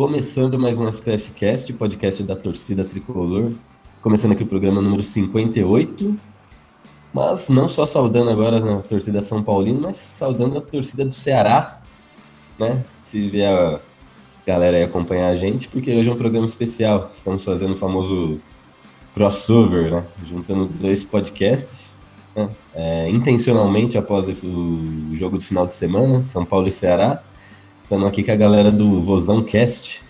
[0.00, 3.52] Começando mais um SPF Cast, podcast da torcida tricolor.
[4.00, 6.18] Começando aqui o programa número 58.
[7.12, 11.82] Mas não só saudando agora a torcida São Paulino, mas saudando a torcida do Ceará,
[12.58, 12.82] né?
[13.08, 13.78] Se vier a
[14.46, 17.10] galera aí acompanhar a gente, porque hoje é um programa especial.
[17.14, 18.40] Estamos fazendo o famoso
[19.12, 20.06] crossover, né?
[20.24, 21.90] Juntando dois podcasts,
[22.34, 22.48] né?
[22.74, 27.22] é, intencionalmente após esse, o jogo do final de semana, São Paulo e Ceará.
[27.90, 30.00] Estamos aqui com a galera do Vozão Cast.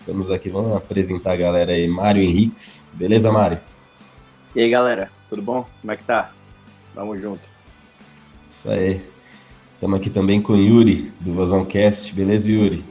[0.00, 2.82] Estamos aqui, vamos apresentar a galera aí, Mário Henriques.
[2.92, 3.60] Beleza, Mário?
[4.56, 5.64] E aí, galera, tudo bom?
[5.80, 6.32] Como é que tá?
[6.96, 7.46] Vamos junto.
[8.50, 9.06] Isso aí.
[9.74, 12.12] Estamos aqui também com o Yuri, do Vozão Cast.
[12.12, 12.84] Beleza, Yuri?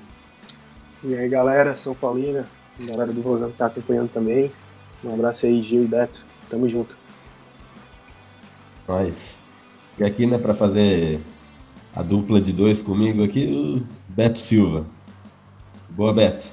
[1.04, 2.48] E aí, galera, São Paulina,
[2.80, 4.50] galera do Vozão que tá acompanhando também.
[5.04, 6.26] Um abraço aí, Gil e Beto.
[6.50, 6.98] Tamo junto.
[8.88, 9.38] Nós.
[10.00, 11.20] E aqui, né, para fazer
[11.94, 14.86] a dupla de dois comigo aqui, o Beto Silva.
[15.90, 16.48] Boa, Beto.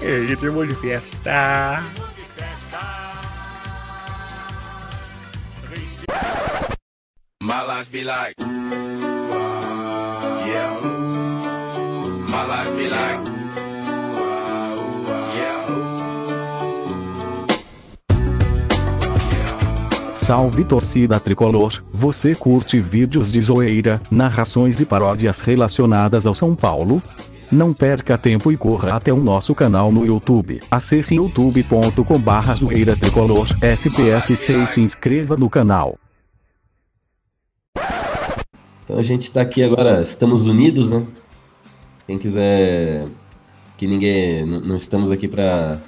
[0.00, 1.84] ritmo de festa.
[7.78, 8.34] Life be like,
[20.28, 27.02] Salve torcida tricolor, você curte vídeos de zoeira, narrações e paródias relacionadas ao São Paulo?
[27.50, 30.60] Não perca tempo e corra até o nosso canal no YouTube.
[30.70, 35.98] Acesse youtube.com barra zoeira tricolor SPF6 e se inscreva no canal.
[38.84, 41.06] Então a gente tá aqui agora, estamos unidos, né?
[42.06, 43.06] Quem quiser.
[43.78, 44.44] Que ninguém.
[44.44, 45.78] Não estamos aqui pra.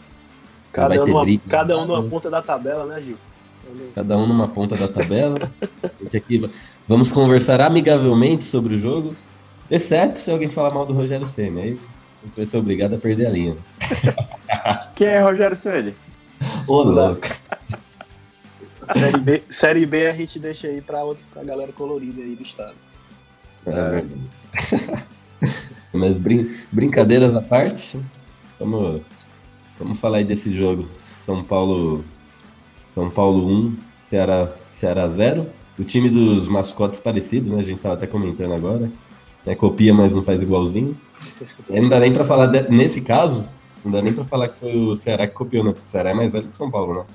[0.73, 3.19] Cada um, numa, cada um numa ponta da tabela, né, Gil?
[3.95, 5.51] Cada um numa ponta da tabela.
[6.15, 6.51] aqui,
[6.87, 9.15] vamos conversar amigavelmente sobre o jogo,
[9.71, 11.61] exceto se alguém falar mal do Rogério Senna.
[11.61, 11.79] Aí
[12.23, 13.57] a gente vai ser obrigado a perder a linha.
[14.95, 15.93] Quem é Rogério Senna?
[16.67, 17.29] Ô, louco.
[18.93, 22.43] Série B, série B a gente deixa aí pra, outra, pra galera colorida aí do
[22.43, 22.75] estado.
[23.67, 24.05] É.
[25.93, 28.01] Mas brin brincadeiras à parte,
[28.59, 29.03] vamos,
[29.79, 30.89] vamos falar aí desse jogo.
[30.99, 32.05] São Paulo
[32.95, 33.77] são Paulo 1,
[34.09, 35.47] Ceará, Ceará 0.
[35.79, 37.61] O time dos mascotes parecidos, né?
[37.61, 38.91] A gente tava até comentando agora.
[39.47, 40.97] É, copia, mas não faz igualzinho.
[41.69, 43.47] E não dá nem para falar de, nesse caso,
[43.85, 45.71] Não dá nem pra falar que foi o Ceará que copiou, né?
[45.83, 47.07] O Ceará é mais velho que o São Paulo,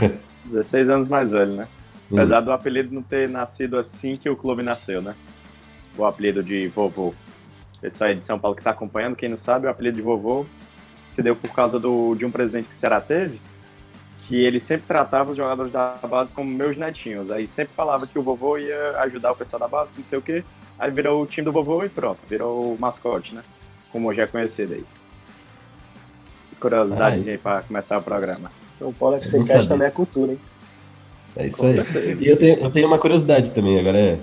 [0.00, 0.12] né?
[0.46, 1.68] 16 anos mais velho, né?
[2.10, 5.14] Apesar do apelido não ter nascido assim que o clube nasceu, né?
[5.96, 7.12] O apelido de vovô.
[7.80, 10.46] Pessoal aí de São Paulo que tá acompanhando, quem não sabe, o apelido de vovô
[11.06, 13.40] se deu por causa do, de um presidente que o Ceará teve,
[14.28, 17.30] que ele sempre tratava os jogadores da base como meus netinhos.
[17.30, 20.18] Aí sempre falava que o vovô ia ajudar o pessoal da base, que não sei
[20.18, 20.44] o quê.
[20.78, 23.42] Aí virou o time do vovô e pronto, virou o mascote, né?
[23.90, 24.84] Como hoje é conhecido aí.
[26.60, 28.50] Curiosidade aí pra começar o programa.
[28.56, 29.66] São Paulo FC sabia.
[29.66, 30.38] também é cultura, hein?
[31.36, 31.74] É isso Com aí.
[31.74, 32.18] certeza.
[32.20, 34.18] E eu tenho, eu tenho uma curiosidade também, agora é.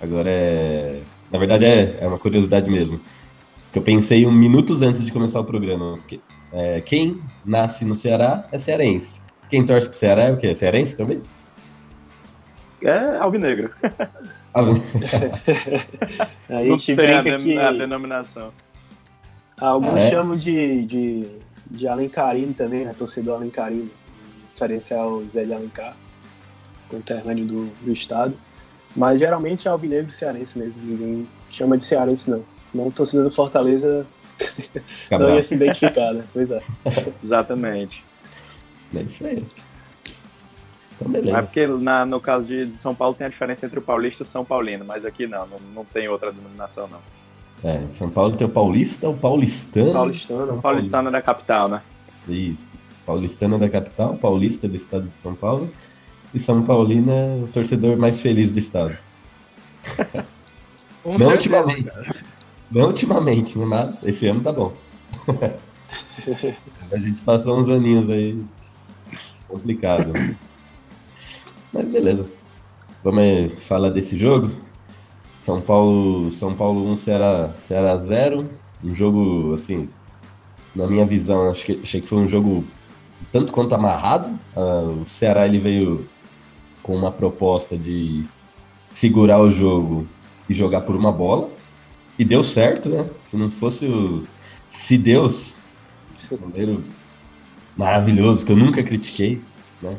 [0.00, 1.02] Agora é.
[1.30, 3.00] Na verdade é, é uma curiosidade mesmo.
[3.72, 5.98] Que eu pensei um minutos antes de começar o programa.
[6.06, 6.20] Que-
[6.52, 9.20] é, quem nasce no Ceará é cearense.
[9.48, 10.54] Quem torce pro Ceará é o quê?
[10.54, 11.22] Cearense também?
[12.82, 13.70] É alvinegro.
[14.54, 18.52] Ah, A gente tem a, brinca que a denominação.
[19.58, 20.10] alguns É.
[20.10, 21.26] chamam de, de,
[21.70, 22.92] de Alencarino também, né?
[22.96, 23.90] Torcedor Alencarino.
[24.52, 25.96] Referência ao Zé de Alencar,
[26.90, 28.34] conterrâneo do, do estado.
[28.94, 30.74] Mas geralmente é alvinegro cearense mesmo.
[30.82, 32.44] Ninguém chama de cearense, não.
[32.66, 34.06] Senão o torcedor do Fortaleza
[34.40, 35.36] não Cabral.
[35.36, 36.24] ia se identificar, né?
[36.32, 36.60] Pois é.
[37.22, 38.04] Exatamente.
[38.94, 39.44] É isso aí.
[40.94, 41.42] Então, Mas beleza.
[41.42, 44.26] porque na- no caso de, São Paulo tem a diferença entre o paulista e o
[44.26, 46.98] São Paulino, mas aqui não, não, não tem outra denominação não.
[47.64, 49.92] É, em São Paulo tem o paulista, o paulistano.
[49.92, 50.54] Paulistano.
[50.54, 51.80] O paulistano é da capital, né?
[52.28, 52.58] Isso.
[53.06, 55.72] Paulistano é da capital, paulista do estado de São Paulo.
[56.34, 58.96] E São Paulino é o torcedor mais feliz do estado.
[61.04, 61.90] Não certeza, ultimamente.
[62.72, 63.66] Não ultimamente, né?
[63.66, 64.72] Mas esse ano tá bom.
[66.90, 68.42] A gente passou uns aninhos aí
[69.46, 70.12] complicado.
[71.72, 72.26] Mas beleza.
[73.04, 74.50] Vamos falar desse jogo.
[75.42, 78.48] São Paulo, São Paulo 1, Ceará, Ceará 0.
[78.82, 79.88] Um jogo, assim,
[80.74, 82.64] na minha visão, acho que, achei que foi um jogo
[83.30, 84.38] tanto quanto amarrado.
[84.56, 86.06] Ah, o Ceará ele veio
[86.82, 88.24] com uma proposta de
[88.94, 90.06] segurar o jogo
[90.48, 91.50] e jogar por uma bola.
[92.18, 93.08] E deu certo, né?
[93.26, 94.24] Se não fosse o.
[94.68, 95.54] Se Deus,
[96.30, 96.82] goleiro
[97.76, 99.40] maravilhoso, que eu nunca critiquei,
[99.80, 99.96] né?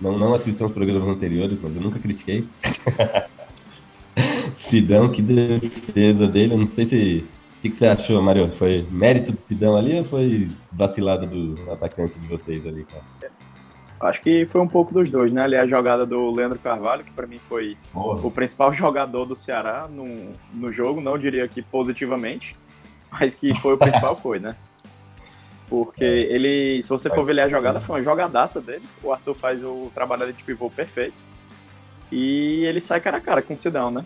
[0.00, 2.46] Não, não assistam os programas anteriores, mas eu nunca critiquei.
[4.56, 7.24] Sidão, que defesa dele, eu não sei se.
[7.58, 8.52] O que, que você achou, Mário?
[8.52, 13.04] Foi mérito do Sidão ali ou foi vacilada do atacante de vocês ali, cara?
[14.00, 15.42] Acho que foi um pouco dos dois, né?
[15.42, 19.88] Ali a jogada do Leandro Carvalho, que pra mim foi o principal jogador do Ceará
[19.88, 22.56] no, no jogo, não diria que positivamente,
[23.10, 24.56] mas que foi o principal, foi, né?
[25.68, 28.84] Porque ele, se você for ver ali a jogada, foi uma jogadaça dele.
[29.02, 31.20] O Arthur faz o trabalho de pivô perfeito.
[32.12, 34.04] E ele sai cara a cara com o Sidão, né?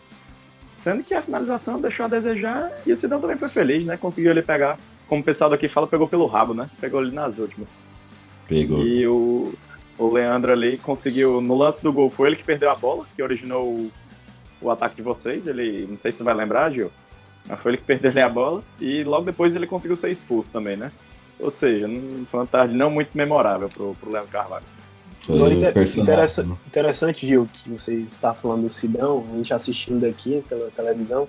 [0.73, 3.97] Sendo que a finalização deixou a desejar e o Sidão também foi feliz, né?
[3.97, 6.71] Conseguiu ele pegar, como o pessoal daqui fala, pegou pelo rabo, né?
[6.81, 7.83] Pegou ele nas últimas.
[8.47, 8.87] Pegou.
[8.87, 9.53] E o,
[9.99, 13.23] o Leandro ali conseguiu, no lance do gol, foi ele que perdeu a bola, que
[13.23, 13.91] originou o,
[14.61, 15.47] o ataque de vocês.
[15.47, 16.91] Ele, não sei se tu vai lembrar, Gil,
[17.47, 18.63] mas foi ele que perdeu ali a bola.
[18.81, 20.93] E logo depois ele conseguiu ser expulso também, né?
[21.41, 24.65] Ou seja, não- foi uma tarde não muito memorável pro, pro Leandro Carvalho.
[25.29, 25.73] Agora, inter-
[26.03, 26.57] interessa- né?
[26.67, 31.29] interessante, Gil, que você está falando do Sidão, a gente assistindo aqui pela televisão,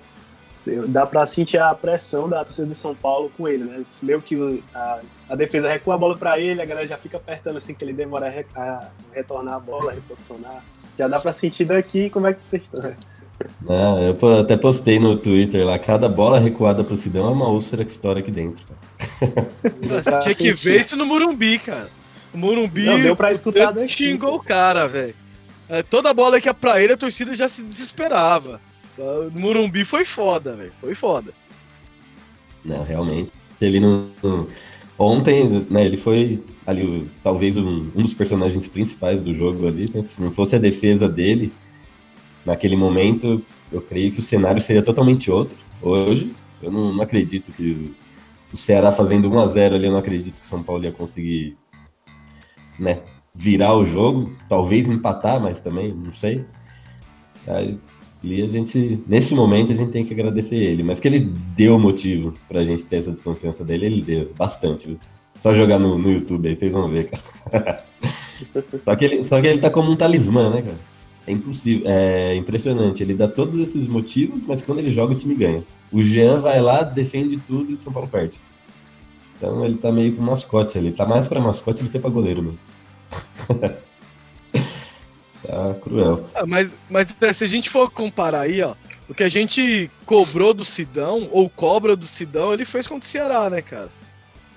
[0.88, 3.82] dá pra sentir a pressão da torcida do São Paulo com ele, né?
[4.02, 7.56] Meio que a, a defesa recua a bola pra ele, a galera já fica apertando
[7.56, 10.62] assim que ele demora a, re- a retornar a bola, a reposicionar.
[10.98, 12.82] Já dá pra sentir daqui como é que vocês estão.
[12.82, 12.96] né?
[13.62, 17.84] Não, eu até postei no Twitter lá, cada bola recuada pro Sidão é uma úlcera
[17.86, 18.66] que estoura aqui dentro.
[20.04, 21.88] pra Tinha que ver isso no Murumbi, cara.
[22.34, 24.36] O Murumbi Não, deu pra escutar daqui, xingou pô.
[24.36, 25.14] o cara, velho.
[25.68, 28.60] É, toda bola que ia pra ele, a torcida já se desesperava.
[29.32, 30.72] Murumbi foi foda, velho.
[30.80, 31.32] Foi foda.
[32.64, 33.32] Não, realmente.
[33.60, 34.10] Ele não.
[34.98, 39.90] Ontem, né, ele foi ali, talvez um, um dos personagens principais do jogo ali.
[39.94, 40.04] né?
[40.08, 41.52] Se não fosse a defesa dele,
[42.44, 43.42] naquele momento,
[43.72, 45.56] eu creio que o cenário seria totalmente outro.
[45.80, 47.94] Hoje, eu não, não acredito que
[48.52, 51.56] o Ceará fazendo 1x0 ali, eu não acredito que o São Paulo ia conseguir
[52.78, 53.00] né,
[53.34, 54.36] virar o jogo.
[54.48, 56.44] Talvez empatar, mas também, não sei.
[57.46, 57.78] Aí,
[58.22, 60.82] ali a gente, nesse momento, a gente tem que agradecer ele.
[60.82, 61.20] Mas que ele
[61.56, 64.86] deu motivo pra gente ter essa desconfiança dele, ele deu bastante.
[64.86, 64.98] Viu?
[65.38, 67.84] Só jogar no, no YouTube aí, vocês vão ver, cara.
[68.84, 70.78] só, que ele, só que ele tá como um talismã, né, cara?
[71.26, 73.02] É impossível, é impressionante.
[73.02, 75.64] Ele dá todos esses motivos, mas quando ele joga, o time ganha.
[75.90, 78.38] O Jean vai lá, defende tudo e o São Paulo perde.
[79.36, 80.92] Então ele tá meio com mascote ali.
[80.92, 82.58] Tá mais pra mascote do que pra goleiro mesmo.
[85.46, 86.28] tá cruel.
[86.34, 88.74] Ah, mas, mas é, se a gente for comparar aí, ó,
[89.08, 93.10] o que a gente cobrou do Sidão, ou cobra do Sidão, ele fez contra o
[93.10, 93.88] Ceará, né, cara?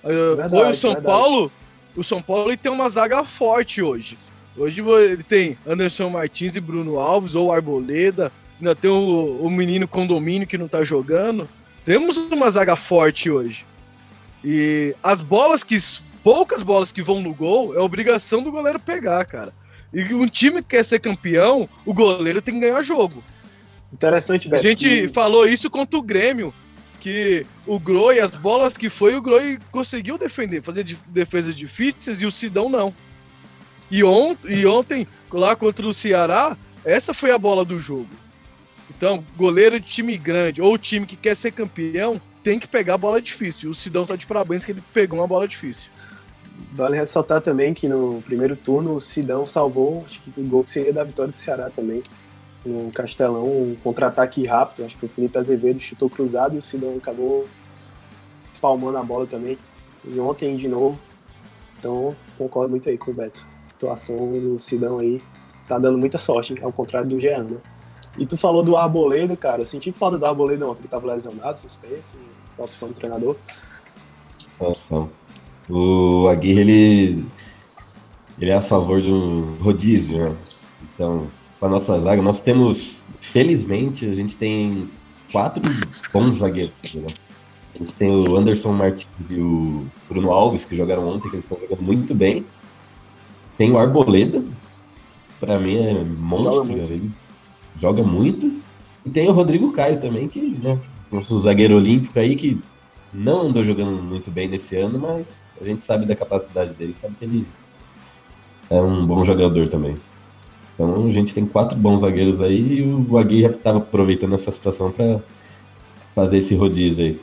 [0.03, 1.17] Uh, Verdade, foi o São verdade.
[1.17, 1.51] Paulo.
[1.95, 4.17] O São Paulo ele tem uma zaga forte hoje.
[4.57, 8.31] Hoje ele tem Anderson Martins e Bruno Alves, ou Arboleda.
[8.59, 11.47] Ainda tem o, o menino Condomínio que não tá jogando.
[11.83, 13.65] Temos uma zaga forte hoje.
[14.43, 15.77] E as bolas que.
[16.23, 19.53] Poucas bolas que vão no gol é obrigação do goleiro pegar, cara.
[19.93, 23.23] E um time que quer ser campeão, o goleiro tem que ganhar jogo.
[23.91, 24.67] Interessante, A Beto.
[24.67, 26.53] gente que- falou isso contra o Grêmio,
[26.99, 32.19] que o Groi, as bolas que foi, o Groi conseguiu defender, fazer de- defesas difíceis
[32.19, 32.93] e o Sidão não.
[33.91, 38.07] E, e ontem, lá contra o Ceará, essa foi a bola do jogo.
[38.89, 42.97] Então, goleiro de time grande ou time que quer ser campeão tem que pegar a
[42.97, 43.69] bola difícil.
[43.69, 45.89] E o Sidão tá de parabéns que ele pegou uma bola difícil.
[46.73, 50.69] Vale ressaltar também que no primeiro turno o Sidão salvou, acho que o gol que
[50.69, 52.03] seria da vitória do Ceará também.
[52.65, 56.61] No Castelão, um contra-ataque rápido, acho que foi o Felipe Azevedo, chutou cruzado e o
[56.61, 57.47] Sidão acabou
[58.51, 59.57] espalmando a bola também.
[60.05, 60.97] E ontem de novo.
[61.77, 63.45] Então, concordo muito aí com o Beto.
[63.59, 65.21] A situação do Sidão aí
[65.67, 67.57] tá dando muita sorte, ao contrário do Jean, né?
[68.17, 69.61] E tu falou do Arboleda, cara.
[69.61, 72.15] Eu senti falta do Arboleda ontem, ele tava lesionado, suspenso,
[72.57, 73.35] opção do treinador.
[74.59, 75.07] Nossa.
[75.69, 77.25] O Aguirre, ele,
[78.39, 80.35] ele é a favor de um rodízio, né?
[80.93, 81.27] Então,
[81.59, 84.89] com a nossa zaga, nós temos, felizmente, a gente tem
[85.31, 85.63] quatro
[86.11, 86.73] bons zagueiros.
[86.93, 87.13] Né?
[87.73, 91.45] A gente tem o Anderson Martins e o Bruno Alves, que jogaram ontem, que eles
[91.45, 92.45] estão jogando muito bem.
[93.57, 94.43] Tem o Arboleda,
[95.39, 96.93] pra mim é monstro, Joga.
[96.93, 97.11] Ele
[97.77, 98.57] joga muito.
[99.05, 100.79] E tem o Rodrigo Caio também, que, né,
[101.11, 102.59] nosso zagueiro olímpico aí, que
[103.13, 105.25] não andou jogando muito bem nesse ano, mas
[105.63, 107.47] a gente sabe da capacidade dele, sabe que ele
[108.69, 109.95] é um bom jogador também.
[110.73, 114.91] Então a gente tem quatro bons zagueiros aí e o Aguirre estava aproveitando essa situação
[114.91, 115.19] para
[116.15, 117.21] fazer esse rodízio aí.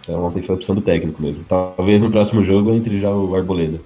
[0.00, 1.44] Então ontem foi a opção do técnico mesmo.
[1.44, 3.80] Talvez no próximo jogo entre já o Arboleda.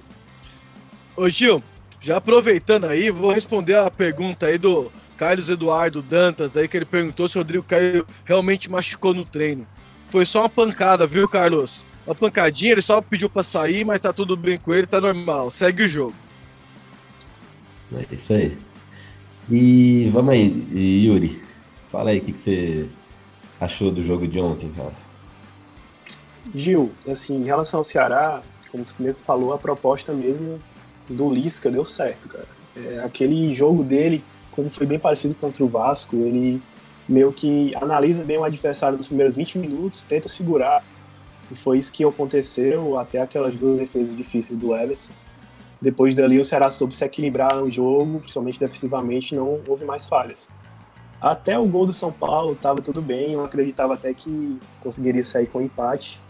[1.16, 1.62] Ô Gil,
[2.00, 6.84] já aproveitando aí, vou responder a pergunta aí do Carlos Eduardo Dantas aí, que ele
[6.84, 9.66] perguntou se o Rodrigo Caio realmente machucou no treino.
[10.08, 11.84] Foi só uma pancada, viu, Carlos?
[12.06, 15.50] Uma pancadinha, ele só pediu pra sair, mas tá tudo bem com ele, tá normal.
[15.50, 16.14] Segue o jogo.
[17.92, 18.56] É isso aí.
[19.50, 21.42] E vamos aí, e Yuri,
[21.88, 22.88] fala aí o que, que você
[23.60, 24.94] achou do jogo de ontem, cara.
[26.54, 30.58] Gil, assim, em relação ao Ceará, como tu mesmo falou, a proposta mesmo
[31.08, 32.46] do Lisca deu certo, cara.
[32.76, 36.62] É, aquele jogo dele, como foi bem parecido contra o Vasco, ele
[37.08, 40.84] meio que analisa bem o adversário nos primeiros 20 minutos, tenta segurar.
[41.50, 45.12] E foi isso que aconteceu até aquelas duas defesas difíceis do Everson.
[45.80, 50.50] Depois dali o Ceará soube se equilibrar no jogo, principalmente defensivamente, não houve mais falhas.
[51.20, 55.46] Até o gol do São Paulo estava tudo bem, eu acreditava até que conseguiria sair
[55.46, 56.20] com empate,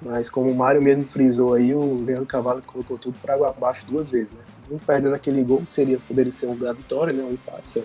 [0.00, 3.84] mas como o Mário mesmo frisou aí, o Leandro Cavalo colocou tudo para água abaixo
[3.86, 4.78] duas vezes, né?
[4.86, 7.22] Perdendo aquele gol, que seria, poderia ser um da vitória, né?
[7.22, 7.84] Um empate, lá.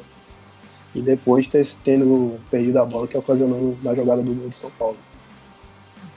[0.94, 4.72] E depois ter, tendo perdido a bola que ocasionou na jogada do gol de São
[4.72, 4.98] Paulo.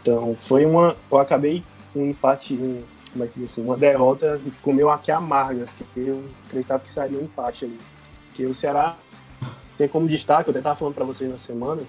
[0.08, 0.96] Então foi uma.
[1.10, 1.62] Eu acabei
[1.94, 6.82] um empate, um, como é que assim, uma derrota ficou meio aqui amarga, eu acreditava
[6.82, 7.78] que seria um empate ali.
[8.28, 8.96] Porque o Ceará
[9.76, 11.82] tem como destaque, eu até estava falando para vocês na semana,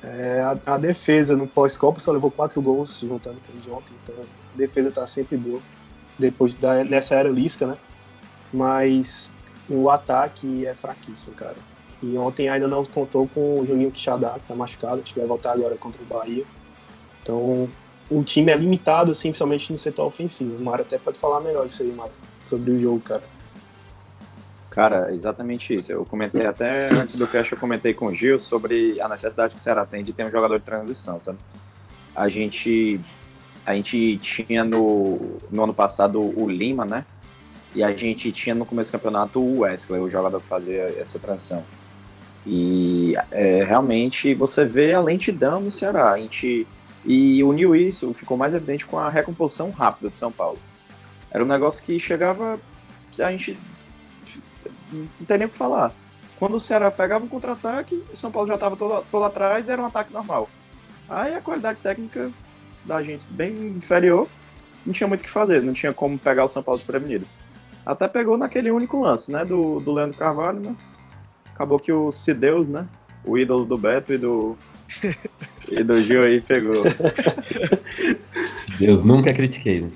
[0.00, 3.94] é, a, a defesa no pós-copa só levou quatro gols juntando com o de ontem,
[4.02, 5.60] então a defesa tá sempre boa.
[6.16, 7.76] Depois da, nessa era lisca, né?
[8.52, 9.34] Mas
[9.68, 11.56] o ataque é fraquíssimo, cara.
[12.00, 15.28] E ontem ainda não contou com o Juninho Quixadá, que tá machucado, acho que vai
[15.28, 16.44] voltar agora contra o Bahia.
[17.28, 17.68] Então
[18.10, 20.56] o time é limitado, assim, principalmente no setor ofensivo.
[20.56, 23.22] O Mário até pode falar melhor isso aí, Mário, sobre o jogo, cara.
[24.70, 25.92] Cara, exatamente isso.
[25.92, 29.60] Eu comentei até antes do cast, eu comentei com o Gil sobre a necessidade que
[29.60, 31.38] o Ceará tem de ter um jogador de transição, sabe?
[32.16, 32.98] A gente,
[33.66, 37.04] a gente tinha no, no ano passado o Lima, né?
[37.74, 41.18] E a gente tinha no começo do campeonato o Wesley, o jogador que fazia essa
[41.18, 41.62] transição.
[42.46, 46.12] E é, realmente você vê a lentidão no Ceará.
[46.12, 46.66] A gente,
[47.04, 50.58] e uniu isso, ficou mais evidente com a recomposição rápida de São Paulo.
[51.30, 52.58] Era um negócio que chegava.
[53.18, 53.58] A gente
[54.92, 55.92] não tem nem o que falar.
[56.38, 59.82] Quando o Ceará pegava um contra-ataque, o São Paulo já estava todo, todo atrás era
[59.82, 60.48] um ataque normal.
[61.08, 62.30] Aí a qualidade técnica
[62.84, 64.28] da gente bem inferior,
[64.86, 67.26] não tinha muito o que fazer, não tinha como pegar o São Paulo desprevenido.
[67.84, 70.76] Até pegou naquele único lance, né, do, do Leandro Carvalho, né?
[71.52, 72.86] Acabou que o Cideus, né,
[73.24, 74.56] o ídolo do Beto e do,
[75.70, 76.82] e do Gil aí pegou.
[78.78, 79.90] Deus, nunca critiquei, né?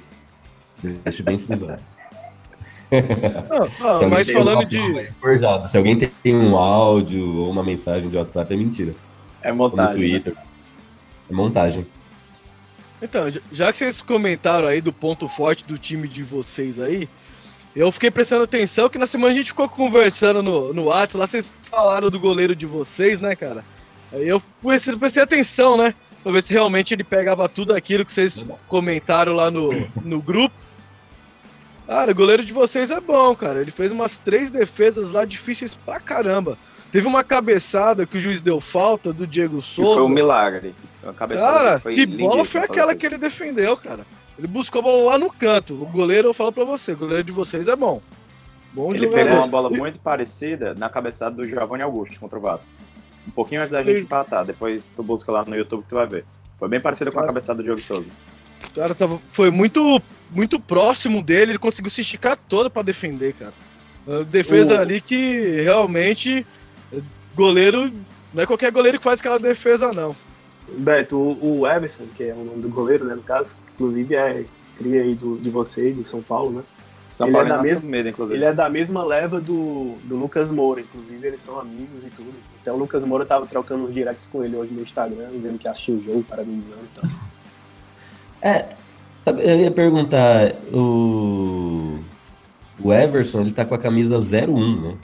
[1.04, 1.78] Deixa bem frisado.
[3.80, 4.78] Ah, alguém mas falando uma de.
[4.98, 5.68] é forjado.
[5.70, 8.94] Se alguém tem um áudio ou uma mensagem de WhatsApp, é mentira.
[9.42, 9.92] É Ou no montagem.
[9.92, 9.98] né?
[10.20, 10.34] Twitter.
[11.30, 11.86] É montagem.
[13.00, 17.08] Então, já- já que vocês comentaram aí do ponto forte do time de vocês aí,
[17.74, 21.26] eu fiquei prestando atenção que na semana a gente ficou conversando no, no WhatsApp, lá
[21.26, 23.64] vocês falaram do goleiro de vocês, né, cara?
[24.12, 25.94] Aí eu prestei, prestei atenção, né?
[26.22, 29.70] Pra ver se realmente ele pegava tudo aquilo que vocês comentaram lá no,
[30.04, 30.54] no grupo.
[31.86, 33.60] Cara, o goleiro de vocês é bom, cara.
[33.60, 36.56] Ele fez umas três defesas lá difíceis pra caramba.
[36.92, 39.94] Teve uma cabeçada que o juiz deu falta do Diego Que Souza.
[39.94, 40.74] foi um milagre.
[41.02, 44.06] A cabeçada Cara, foi que bola foi aquela que ele defendeu, cara?
[44.38, 45.74] Ele buscou a bola lá no canto.
[45.74, 48.00] O goleiro, eu falo pra você, o goleiro de vocês é bom.
[48.72, 49.24] Bom Ele jogador.
[49.24, 52.70] pegou uma bola muito parecida na cabeçada do Giovanni Augusto contra o Vasco.
[53.26, 54.44] Um pouquinho antes da gente empatar.
[54.44, 56.24] Depois tu busca lá no YouTube que tu vai ver.
[56.58, 58.10] Foi bem parecida com a cabeçada do Diogo Souza.
[58.68, 60.00] O cara tava, foi muito,
[60.30, 63.52] muito próximo dele, ele conseguiu se esticar todo pra defender, cara.
[64.06, 66.46] Uma defesa O- ali que realmente
[67.34, 67.92] goleiro
[68.32, 70.14] não é qualquer goleiro que faz aquela defesa não.
[70.78, 74.44] Beto, o, o Everson, que é o nome do goleiro, né, no caso, inclusive é
[74.76, 76.62] cria aí do, de vocês, de São Paulo, né?
[77.12, 78.38] São Ele Paulo é da mesma- medo, inclusive.
[78.38, 82.32] Ele é da mesma leva do, do Lucas Moura, inclusive eles são amigos e tudo.
[82.60, 85.68] Então o Lucas Moura tava trocando uns directs com ele hoje no Instagram, dizendo que
[85.68, 87.10] assistiu o jogo, parabenizando e tal.
[88.40, 88.68] É,
[89.24, 91.98] sabe, eu ia perguntar, o,
[92.82, 94.96] o Everson, ele tá com a camisa 01, né?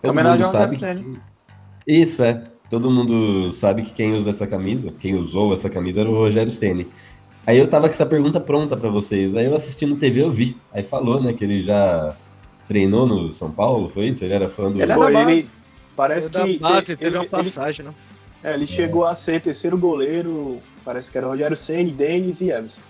[0.00, 1.20] Todo Homenagem mundo ao sabe Rogério
[1.84, 1.92] que...
[1.92, 2.44] Isso, é.
[2.70, 6.52] Todo mundo sabe que quem usa essa camisa, quem usou essa camisa era o Rogério
[6.52, 6.86] Ceni.
[7.46, 9.34] Aí eu tava com essa pergunta pronta pra vocês.
[9.36, 10.56] Aí eu assisti no TV, eu vi.
[10.72, 12.14] Aí falou, né, que ele já
[12.66, 14.24] treinou no São Paulo, foi isso?
[14.24, 14.82] Ele era fã do...
[14.82, 15.48] Ele é Foi, ele
[15.94, 17.92] parece Ele é que base, ele- teve uma ele- passagem, né?
[18.42, 22.80] É, ele chegou a ser terceiro goleiro, parece que era Rogério Ceni, Denis e Everson.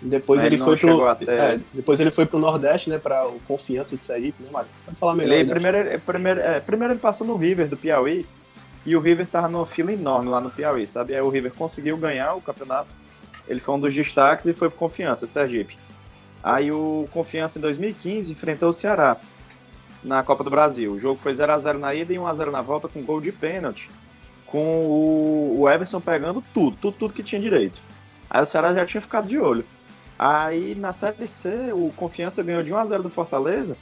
[0.00, 3.96] Depois ele, foi pro até- é, depois ele foi pro Nordeste, né, para o Confiança
[3.96, 4.68] de Sergipe, né, Mário?
[4.84, 5.34] Pode falar melhor.
[5.34, 5.50] Ele, né?
[5.54, 8.26] primeiro, ele- primeiro, é, primeiro ele passou no River do Piauí
[8.84, 11.14] e o River tava numa fila enorme lá no Piauí, sabe?
[11.14, 12.88] Aí o River conseguiu ganhar o campeonato.
[13.48, 15.76] Ele foi um dos destaques e foi pro Confiança de Sergipe.
[16.42, 19.16] Aí o Confiança em 2015 enfrentou o Ceará
[20.02, 20.92] na Copa do Brasil.
[20.92, 23.02] O jogo foi 0 a 0 na ida e 1 a 0 na volta com
[23.02, 23.88] gol de pênalti.
[24.46, 27.80] Com o, o Everson pegando tudo, tudo, tudo que tinha direito.
[28.28, 29.64] Aí o Ceará já tinha ficado de olho.
[30.18, 33.76] Aí na Série C, o Confiança ganhou de 1 a 0 do Fortaleza,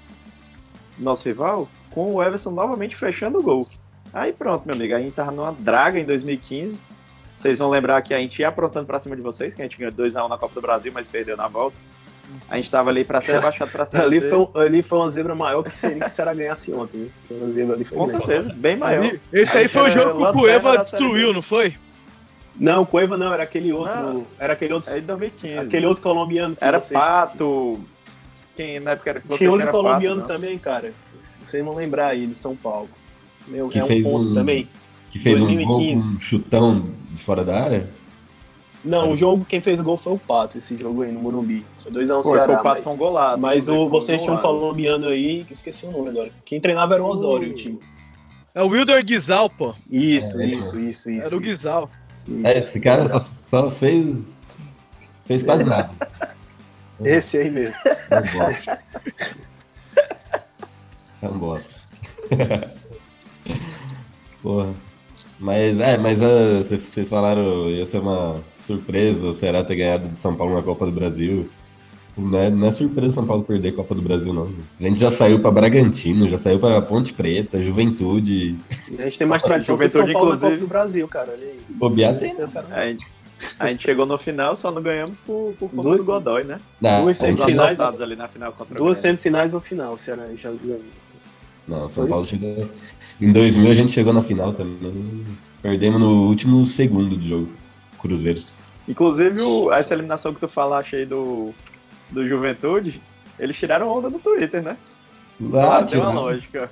[0.99, 3.67] nosso rival, com o Everson novamente fechando o gol.
[4.13, 6.83] Aí pronto, meu amigo, a gente tava numa draga em 2015.
[7.41, 9.79] Vocês vão lembrar que a gente ia aprontando pra cima de vocês, que a gente
[9.79, 11.75] ganhou 2x1 na Copa do Brasil, mas perdeu na volta.
[12.51, 15.35] A gente tava ali pra ser rebaixado pra Série Ali foi, ali foi uma zebra
[15.35, 17.11] maior que seria que o Ceará ganhasse ontem.
[17.27, 19.05] Foi uma zebra ali foi Com certeza, bem maior.
[19.07, 21.75] Ali- Esse aí foi o É, jogo que o Cueva destruiu, não foi?
[22.59, 23.99] Não, o Cueva não, era aquele outro.
[23.99, 24.27] Não.
[24.39, 24.91] Era aquele outro.
[24.93, 25.59] É em 2015.
[25.61, 27.81] aquele outro colombiano que Era vocês- Pato.
[28.55, 30.93] Quem na época era que Tinha outro era colombiano Pato, também, cara.
[31.19, 32.91] Vocês vão lembrar aí do São Paulo.
[33.49, 34.69] Meu, Que é um fez ponto um- também.
[35.11, 36.11] Que fez um gol 2015.
[36.11, 37.89] um chutão de fora da área?
[38.83, 41.67] Não, o jogo, quem fez gol foi o Pato, esse jogo aí no Morumbi.
[41.79, 42.47] Foi 2x1 Foi, Ceará.
[42.47, 43.43] foi o Pato mas- com um golaço.
[43.43, 46.31] Mas o, vocês tinham um colombiano aí, que eu esqueci o nome agora.
[46.47, 47.79] Quem treinava era o Osório, o time.
[48.55, 49.75] É o Wilder Guizal, pô.
[49.91, 51.29] Isso, É, isso, isso, isso.
[51.29, 51.41] Era o.
[51.41, 51.91] Guizal.
[52.45, 54.17] É, esse cara só, só fez.
[55.27, 55.91] fez quase nada.
[57.03, 57.75] Esse aí mesmo.
[58.11, 58.79] É um bosta.
[61.23, 61.75] É um bosta.
[64.43, 64.75] Porra.
[65.41, 66.19] Mas, é, mas
[66.69, 70.63] cê- vocês falaram ia ser uma surpresa o Ceará ter ganhado de São Paulo na
[70.63, 71.49] Copa do Brasil.
[72.19, 74.53] Não é, não é surpresa o São Paulo perder a Copa do Brasil, não.
[74.79, 78.57] A gente já saiu pra Bragantino, já saiu pra Ponte Preta, Juventude.
[78.99, 80.61] A gente tem mais tradição que São Paulo na Copa inclusive.
[80.61, 81.33] do Brasil, cara.
[81.33, 81.61] Aí.
[81.71, 82.31] Bobear tem.
[82.73, 83.07] A gente,
[83.59, 86.61] a gente chegou no final, só não ganhamos por, por conta Dois- do Godoy, né?
[86.79, 90.51] Não, Duas semifinais, ali na final contra Duas semifinais e uma final, o Ceará já
[90.51, 90.81] ganhou.
[91.67, 92.69] Não, São Paulo chegou.
[93.21, 95.25] Em 2000 a gente chegou na final também.
[95.63, 97.49] Perdemos no último segundo do jogo.
[97.99, 98.41] Cruzeiro.
[98.89, 101.53] Inclusive, o- essa eliminação que tu falaste aí do,
[102.11, 103.01] do Juventude,
[103.39, 104.77] eles tiraram onda no Twitter, né?
[105.41, 106.71] Lá, Ah, deu uma lógica.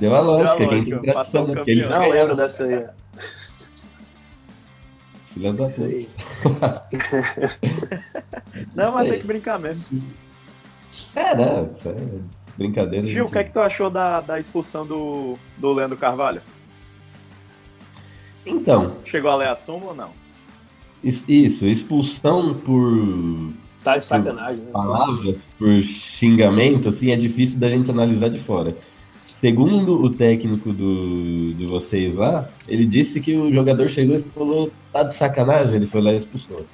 [0.00, 1.62] Deu a lógica, Deu a quem lógica, tem passou tradição, o né?
[1.66, 1.90] Eles.
[1.90, 2.14] Não ganharam.
[2.20, 2.80] lembro dessa aí.
[5.26, 5.82] Filha da puta.
[5.84, 6.08] aí.
[8.74, 10.02] Não, mas tem que brincar mesmo.
[11.14, 11.68] É, né?
[12.56, 13.06] Brincadeira.
[13.08, 16.40] Gil, o que é que tu achou da, da expulsão do, do Leandro Carvalho?
[18.44, 20.10] Então, Chegou a ler a súmula ou não?
[21.02, 24.70] is- isso, expulsão por Tá de sacanagem, né?
[24.72, 28.76] palavras, por xingamento, assim, é difícil da gente analisar de fora.
[29.26, 34.72] Segundo o técnico do, de vocês lá, ele disse que o jogador chegou e falou,
[34.92, 36.64] tá de sacanagem, ele foi lá e expulsou.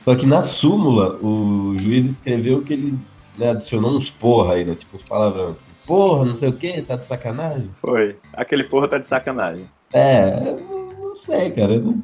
[0.00, 2.98] Só que na súmula, o juiz escreveu que ele
[3.38, 4.74] né, adicionou uns porra aí, né?
[4.74, 5.56] Tipo, uns palavrões.
[5.86, 7.70] Porra, não sei o que, tá de sacanagem.
[7.84, 8.14] Foi.
[8.32, 9.68] Aquele porra tá de sacanagem.
[9.92, 11.74] É, eu não sei, cara.
[11.74, 12.02] eu não-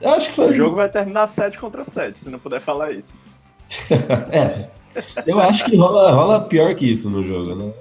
[0.00, 0.50] Eu acho que foi.
[0.50, 3.18] O jogo vai terminar 7 contra 7, se não puder falar isso.
[4.32, 4.68] é.
[5.26, 7.72] Eu acho que rola, rola pior que isso no jogo, né?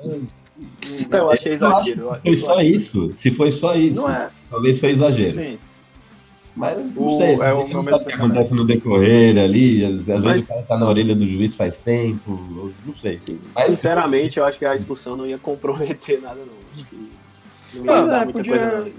[1.11, 2.01] Eu achei exagero.
[2.01, 3.11] Eu acho que foi só isso.
[3.15, 4.29] Se foi só isso, Não é.
[4.49, 5.33] talvez foi exagero.
[5.33, 5.59] Sim.
[6.55, 9.85] Mas não O- sei, é o não sabe o que acontece no decorrer ali.
[9.85, 13.17] Às Mas- vezes o cara tá na orelha do juiz faz tempo, não sei.
[13.55, 16.53] Mas- Sinceramente, eu acho que a expulsão não ia comprometer nada, não.
[16.73, 18.91] Acho que não ia Pois mudar é, muita podia- coisa,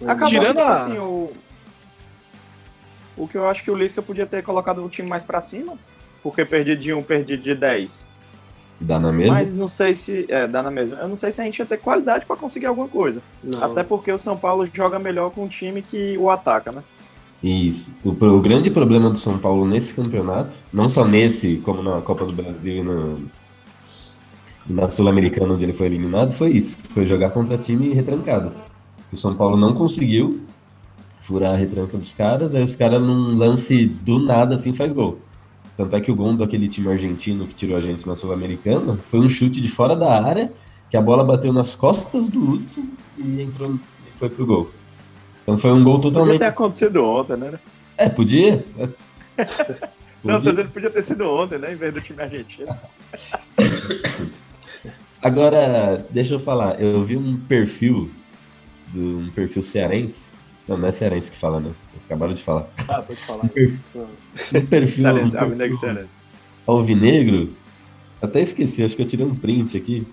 [0.00, 0.08] não.
[0.10, 1.32] Acabou Tirando tipo a- assim, o...
[3.16, 5.74] o que eu acho que o Lisca podia ter colocado o time mais pra cima,
[6.22, 8.06] porque perdi de 1, perdi de 10.
[8.80, 9.34] Dá na mesma?
[9.34, 10.26] Mas não sei se.
[10.28, 10.96] É, dá na mesma.
[10.96, 13.22] Eu não sei se a gente ia ter qualidade pra conseguir alguma coisa.
[13.42, 13.62] Não.
[13.64, 16.82] Até porque o São Paulo joga melhor com um time que o ataca, né?
[17.42, 17.92] Isso.
[18.04, 22.26] O, o grande problema do São Paulo nesse campeonato, não só nesse, como na Copa
[22.26, 23.16] do Brasil e na,
[24.68, 26.76] e na Sul-Americana, onde ele foi eliminado, foi isso.
[26.90, 28.52] Foi jogar contra time retrancado.
[29.12, 30.42] O São Paulo não conseguiu
[31.20, 35.18] furar a retranca dos caras, aí os caras num lance do nada assim faz gol.
[35.76, 39.20] Tanto é que o gol daquele time argentino que tirou a gente na Sul-Americana foi
[39.20, 40.52] um chute de fora da área,
[40.90, 42.86] que a bola bateu nas costas do Hudson
[43.18, 44.70] e entrou e foi pro gol.
[45.42, 46.38] Então foi um gol Podia totalmente.
[46.38, 47.58] ter acontecido ontem, né?
[47.98, 48.64] É, podia.
[50.24, 50.50] Não, tô Podia.
[50.52, 51.72] dizendo podia ter sido ontem, né?
[51.74, 52.74] Em vez do time argentino.
[55.22, 58.10] Agora, deixa eu falar, eu vi um perfil
[58.92, 60.26] de um perfil cearense.
[60.66, 61.70] Não, não é cearense que fala, né?
[62.06, 62.68] Acabaram de falar.
[62.88, 63.44] Ah, pode falar.
[63.44, 63.80] Um perfil,
[64.54, 65.06] um perfil,
[65.38, 66.08] Alvinegro
[66.66, 67.52] alvinegro.
[68.20, 70.06] Até esqueci, acho que eu tirei um print aqui.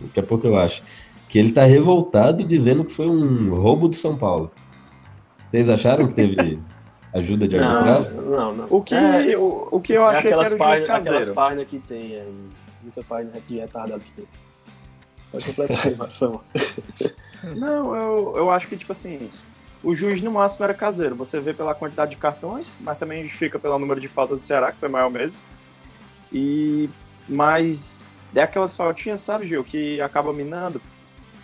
[0.00, 0.82] Daqui a pouco eu acho.
[1.28, 4.50] Que ele tá revoltado dizendo que foi um roubo do São Paulo.
[5.50, 6.58] Vocês acharam que teve
[7.12, 8.12] ajuda de Não, arbitragem?
[8.30, 8.66] não, não.
[8.70, 11.66] O que, É, o, o que eu é achei que aquelas era o aquelas páginas
[11.66, 12.34] que tem aí.
[12.82, 14.24] Muita página de retardado que tem.
[15.30, 16.40] Pode completar aí, por favor.
[17.56, 19.30] Não, eu, eu acho que, tipo assim,
[19.82, 21.14] o juiz no máximo era caseiro.
[21.16, 24.70] Você vê pela quantidade de cartões, mas também justifica pelo número de faltas do Ceará,
[24.70, 25.34] que foi maior mesmo.
[26.32, 26.88] E,
[27.28, 30.80] mas é aquelas faltinhas, sabe, Gil, que acaba minando,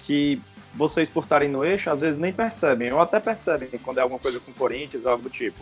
[0.00, 0.40] que
[0.74, 4.20] vocês por estarem no eixo, às vezes nem percebem, ou até percebem quando é alguma
[4.20, 5.58] coisa com o Corinthians, algo do tipo.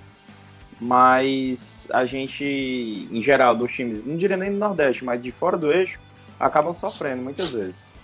[0.78, 5.56] Mas a gente, em geral, dos times, não diria nem do Nordeste, mas de fora
[5.56, 5.98] do eixo,
[6.38, 7.94] acabam sofrendo muitas vezes.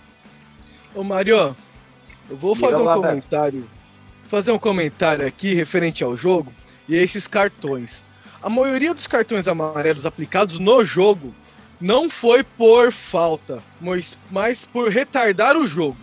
[0.95, 1.55] Ô Mario,
[2.29, 3.63] eu vou Diga fazer um lá, Beto.
[4.29, 6.51] Fazer um comentário aqui referente ao jogo
[6.87, 8.03] e a esses cartões.
[8.41, 11.33] A maioria dos cartões amarelos aplicados no jogo
[11.79, 15.97] não foi por falta, mas, mas por retardar o jogo.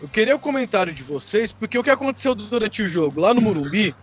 [0.00, 3.40] Eu queria o comentário de vocês, porque o que aconteceu durante o jogo lá no
[3.40, 3.94] Morumbi,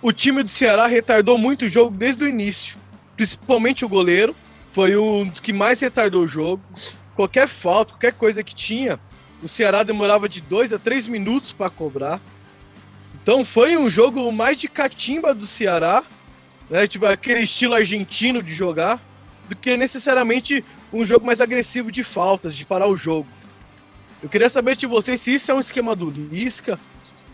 [0.00, 2.76] o time do Ceará retardou muito o jogo desde o início.
[3.14, 4.34] Principalmente o goleiro,
[4.72, 6.62] foi um dos que mais retardou o jogo
[7.14, 8.98] qualquer falta, qualquer coisa que tinha,
[9.42, 12.20] o Ceará demorava de 2 a 3 minutos para cobrar.
[13.22, 16.02] Então foi um jogo mais de catimba do Ceará,
[16.70, 19.00] né, tipo aquele estilo argentino de jogar,
[19.48, 23.28] do que necessariamente um jogo mais agressivo de faltas, de parar o jogo.
[24.22, 26.78] Eu queria saber de vocês se isso é um esquema do Lisca,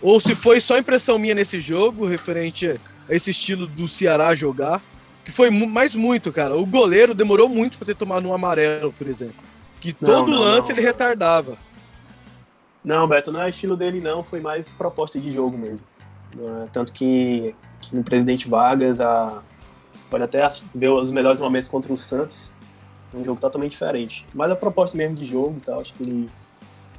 [0.01, 4.81] ou se foi só impressão minha nesse jogo, referente a esse estilo do Ceará jogar.
[5.25, 6.57] Que foi mais muito, cara.
[6.57, 9.35] O goleiro demorou muito para ter tomado um amarelo, por exemplo.
[9.79, 10.79] Que Não, todo não, lance não.
[10.79, 11.59] ele retardava.
[12.89, 14.25] Não, Beto, não é estilo dele, não.
[14.25, 15.85] Foi mais proposta de jogo mesmo.
[16.39, 19.43] É- Tanto que, que no Presidente Vargas, a...
[20.09, 22.51] pode até ver os melhores momentos contra o Santos.
[23.13, 24.25] Um jogo totalmente diferente.
[24.33, 26.31] Mas a proposta mesmo de jogo e tal, acho que ele,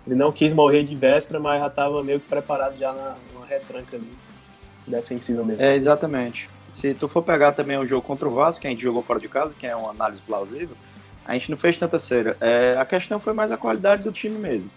[0.06, 3.48] ele não quis morrer de véspera, mas já estava meio que preparado já na, numa
[3.48, 4.12] retranca ali.
[4.86, 5.64] Defensiva mesmo.
[5.64, 6.48] É, exatamente.
[6.70, 9.20] Se tu for pegar também o jogo contra o Vasco, que a gente jogou fora
[9.20, 10.76] de casa, que é uma análise plausível,
[11.26, 12.38] a gente não fez tanta cera.
[12.40, 14.70] É, a questão foi mais a qualidade do time mesmo.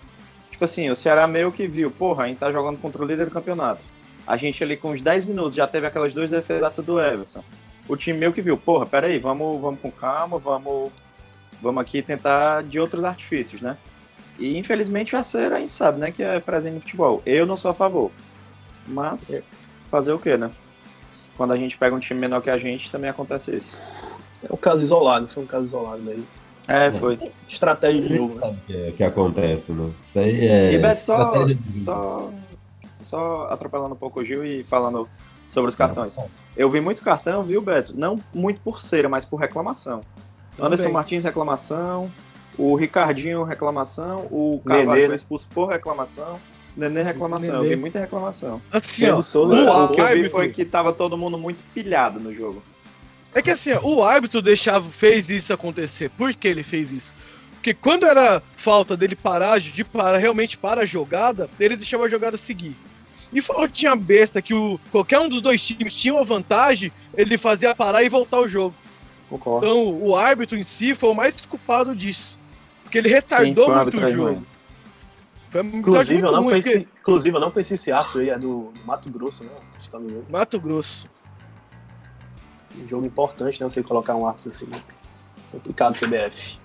[0.62, 3.25] Tipo assim, o Ceará meio que viu, porra, a gente tá jogando contra o líder
[3.25, 3.85] do campeonato.
[4.25, 7.42] A gente ali com uns 10 minutos já teve aquelas duas defesaças do Everson.
[7.88, 10.92] O time meio que viu, porra, peraí, vamos, vamos com calma, vamos,
[11.61, 13.77] vamos aqui tentar de outros artifícios, né?
[14.38, 17.20] E infelizmente a cera a gente sabe, né, que é presente no futebol.
[17.27, 18.12] Eu não sou a favor.
[18.87, 19.42] Mas
[19.90, 20.48] fazer o quê, né?
[21.37, 23.77] Quando a gente pega um time menor que a gente, também acontece isso.
[24.48, 26.25] É um caso isolado, foi um caso isolado daí.
[26.72, 27.18] É, foi.
[27.48, 28.40] Estratégia de jogo, né?
[28.40, 29.90] Sabe o que, é- que acontece, né?
[30.08, 30.72] Isso aí é.
[30.72, 31.85] e Beto, só, estratégia de jogo.
[31.85, 32.30] só,
[33.02, 35.06] só atropelando um pouco o Gil e falando
[35.48, 36.16] sobre os cartões.
[36.56, 37.92] Eu vi muito cartão, viu, Beto?
[37.94, 40.00] Não muito por cera, mas por reclamação.
[40.58, 42.11] Anderson Martins, reclamação.
[42.56, 44.26] O Ricardinho, reclamação.
[44.30, 45.16] O Carvalho Nenê, foi né?
[45.16, 46.38] expulso por reclamação.
[46.76, 47.54] Nenê, reclamação.
[47.56, 47.74] Eu Nenê.
[47.74, 48.61] vi muita reclamação.
[48.70, 52.18] Assim, ó, Souza, o O que eu vi foi que tava todo mundo muito pilhado
[52.20, 52.62] no jogo.
[53.34, 56.10] É que assim, ó, o árbitro deixava, fez isso acontecer.
[56.10, 57.12] Por que ele fez isso?
[57.54, 62.08] Porque quando era falta dele parar, de parar realmente para a jogada, ele deixava a
[62.08, 62.76] jogada seguir.
[63.32, 67.74] E faltinha besta que o, qualquer um dos dois times tinha uma vantagem, ele fazia
[67.74, 68.74] parar e voltar o jogo.
[69.30, 69.66] Concordo.
[69.66, 72.38] Então o árbitro em si foi o mais culpado disso.
[72.82, 74.46] Porque ele retardou uma muito o jogo.
[75.50, 78.38] Foi Inclusive, eu muito não ruim, porque- inclusive, eu não conheci esse árbitro aí, é
[78.38, 79.50] do, Mato Grosso, né?
[79.78, 80.32] Que.
[80.32, 81.08] Mato Grosso.
[82.78, 83.68] Um jogo importante, né?
[83.68, 84.66] Você colocar um árbitro assim.
[85.50, 86.58] Complicado, CBF.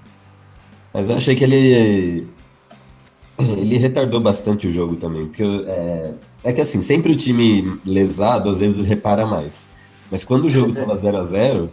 [0.94, 2.28] Mas eu achei que ele.
[3.40, 5.28] Ele retardou bastante o jogo também.
[5.28, 9.68] Porque é, é que assim, sempre o time lesado às vezes repara mais.
[10.10, 11.70] Mas quando o jogo tava 0x0,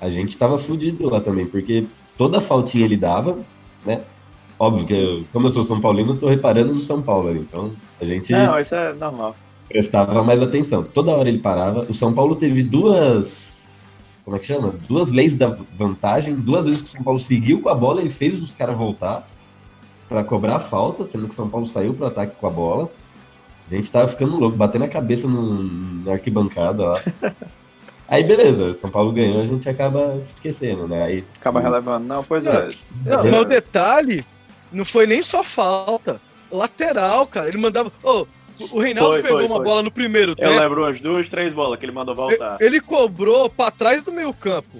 [0.00, 3.38] a gente tava fudido lá também, porque toda faltinha ele dava,
[3.84, 4.02] né?
[4.58, 7.40] Óbvio que, eu, como eu sou São Paulino, eu tô reparando no São Paulo ali.
[7.40, 9.36] Então a gente Não, isso é normal.
[9.68, 10.82] prestava mais atenção.
[10.82, 11.86] Toda hora ele parava.
[11.88, 13.53] O São Paulo teve duas.
[14.24, 14.74] Como é que chama?
[14.88, 16.34] Duas leis da vantagem.
[16.34, 19.28] Duas vezes que o São Paulo seguiu com a bola, ele fez os caras voltar
[20.08, 22.90] para cobrar a falta, sendo que o São Paulo saiu pro ataque com a bola.
[23.70, 25.62] A gente tava ficando louco, batendo a cabeça no,
[26.04, 27.02] na arquibancada lá.
[28.06, 31.04] Aí beleza, o São Paulo ganhou, a gente acaba esquecendo, né?
[31.04, 32.06] Aí, Acaba relevando.
[32.06, 32.68] Não, pois é.
[33.04, 34.24] Não, mas o detalhe
[34.70, 36.20] não foi nem só falta.
[36.50, 37.48] Lateral, cara.
[37.48, 37.90] Ele mandava.
[38.02, 38.26] Ô,
[38.70, 39.64] o Reinaldo Foi, pegou foi, uma foi.
[39.64, 40.50] bola no primeiro Eu tempo.
[40.58, 42.56] lembro umas duas, três bolas que ele mandou voltar.
[42.60, 44.78] Ele cobrou pra trás do meio campo.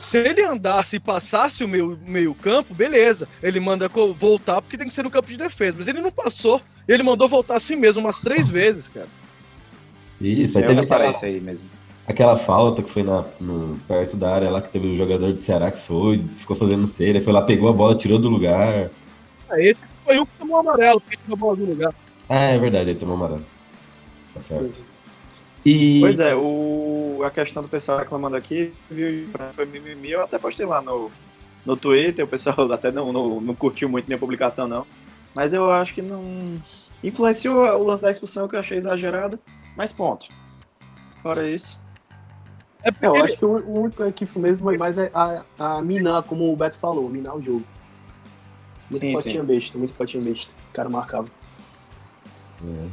[0.00, 3.28] Se ele andasse e passasse o meio, meio campo, beleza.
[3.42, 5.76] Ele manda voltar porque tem que ser no campo de defesa.
[5.78, 6.60] Mas ele não passou.
[6.88, 9.06] Ele mandou voltar assim mesmo umas três vezes, cara.
[10.20, 11.68] isso, aí Eu teve aquela, aí mesmo.
[12.06, 15.38] aquela falta que foi na, no- perto da área lá, que teve o jogador do
[15.38, 18.90] Ceará que foi, ficou fazendo cera, foi lá, pegou a bola, tirou do lugar.
[19.50, 21.94] Aí esse foi um que tomou amarelo, porque tirou a bola do lugar.
[22.34, 23.44] Ah, é verdade, ele tomou amarelo.
[24.32, 24.82] Tá certo.
[25.66, 26.00] E.
[26.00, 30.64] Pois é, o, a questão do pessoal reclamando aqui, viu, foi mimimi, eu até postei
[30.64, 31.10] lá no,
[31.66, 34.86] no Twitter, o pessoal até não, não, não curtiu muito minha publicação não,
[35.36, 36.58] mas eu acho que não
[37.04, 39.38] influenciou o lance da expulsão que eu achei exagerado,
[39.76, 40.26] mas ponto.
[41.22, 41.78] Fora isso,
[42.82, 45.76] É porque É, eu acho que o, único que foi mesmo foi mais a, a,
[45.76, 47.64] a minar, como o Beto falou, minar o jogo.
[48.90, 49.46] Muito Sim, fotinha sim.
[49.46, 50.50] besta, muito fotinha besta.
[50.70, 51.41] O cara marcava.
[52.64, 52.86] É,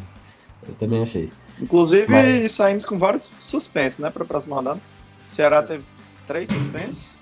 [0.69, 1.29] eu também achei.
[1.61, 4.79] inclusive Mas- saímos com vários suspensos, né, para a próxima rodada.
[5.27, 5.83] O Ceará teve
[6.27, 7.17] três suspensos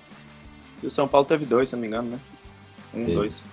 [0.82, 2.18] e o São Paulo teve dois, se eu não me engano, né?
[2.94, 3.14] Um, Sim.
[3.14, 3.44] dois.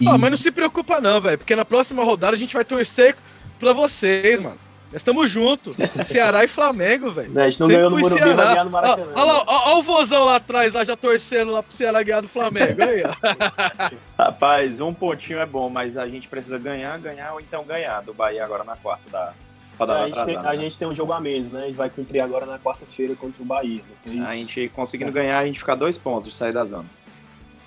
[0.00, 1.38] E- Ah, mas não se preocupa não, velho.
[1.38, 3.16] Porque na próxima rodada a gente vai torcer
[3.60, 4.58] pra vocês, mano.
[4.94, 5.76] Nós estamos juntos.
[6.06, 7.32] Ceará e Flamengo, velho.
[7.32, 8.50] Né, a gente não Sempre ganhou no Morumbi, vai Ceará.
[8.50, 9.12] ganhar no Maracanã.
[9.12, 12.20] Olha lá, ó, ó o vozão lá atrás, lá já torcendo lá pro Ceará ganhar
[12.20, 12.80] do Flamengo.
[12.80, 13.92] Aí, ó.
[14.22, 18.14] Rapaz, um pontinho é bom, mas a gente precisa ganhar, ganhar ou então ganhar do
[18.14, 19.32] Bahia agora na quarta da
[19.76, 20.56] a, gente tem, a né?
[20.58, 21.64] gente tem um jogo a menos, né?
[21.64, 23.82] A gente vai cumprir agora na quarta-feira contra o Bahia.
[24.04, 24.30] Depois...
[24.30, 26.86] A gente conseguindo ganhar, a gente ficar dois pontos de sair da zona.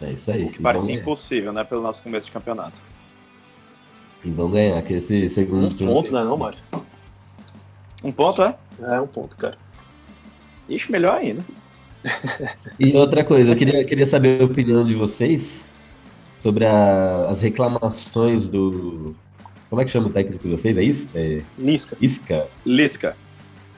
[0.02, 0.46] É isso aí.
[0.46, 1.02] O que parecia ganhar.
[1.02, 1.66] impossível, né?
[1.66, 2.78] Pelo nosso começo de campeonato.
[4.24, 6.60] E vão ganhar, que esse segundo Um ponto, né, não, Mário?
[8.04, 8.56] Um ponto, é?
[8.82, 9.58] É, um ponto, cara.
[10.70, 11.44] Ixi, melhor ainda.
[12.80, 15.66] E outra coisa, eu queria, queria saber a opinião de vocês
[16.40, 19.16] sobre a- as reclamações do.
[19.70, 20.78] Como é que chama o técnico de vocês?
[20.78, 21.08] É isso?
[21.14, 21.98] É Lisca.
[22.00, 22.48] Isca?
[22.66, 23.18] Lisca.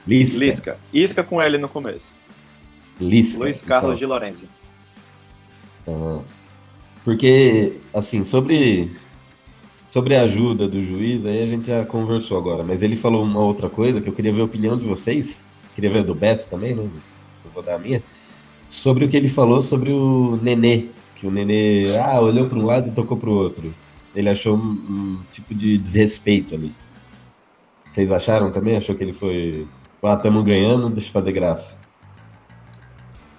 [0.06, 0.38] Lisca.
[0.38, 0.78] Lisca.
[0.92, 2.12] Isca com L no começo.
[3.00, 3.38] Lisca.
[3.38, 3.98] Luiz Carlos então.
[3.98, 4.48] de Lorenzi.
[5.88, 6.20] Ah,
[7.04, 8.92] porque, assim, sobre,
[9.90, 13.40] sobre a ajuda do juiz, aí a gente já conversou agora, mas ele falou uma
[13.40, 16.48] outra coisa que eu queria ver a opinião de vocês, queria ver a do Beto
[16.48, 16.88] também, né?
[17.44, 18.02] Eu vou dar a minha,
[18.68, 22.64] sobre o que ele falou sobre o Nenê, que o Nenê, ah, olhou para um
[22.64, 23.74] lado e tocou para o outro.
[24.14, 26.72] Ele achou um, um tipo de desrespeito ali.
[27.90, 28.76] Vocês acharam também?
[28.76, 29.66] Achou que ele foi,
[30.02, 31.74] ah, estamos ganhando, deixa eu fazer graça.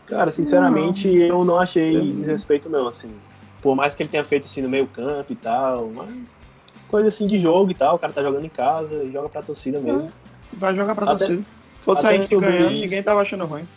[0.06, 3.12] Cara, sinceramente, eu não achei desrespeito, não, assim.
[3.62, 6.12] Por mais que ele tenha feito assim no meio campo e tal, mas
[6.92, 9.42] coisa assim de jogo e tal, o cara tá jogando em casa e joga pra
[9.42, 10.10] torcida mesmo.
[10.54, 11.44] Vai jogar pra Até- torcida.
[11.84, 12.82] Fosse a gente ganhando, isso.
[12.84, 13.68] ninguém tava achando ruim.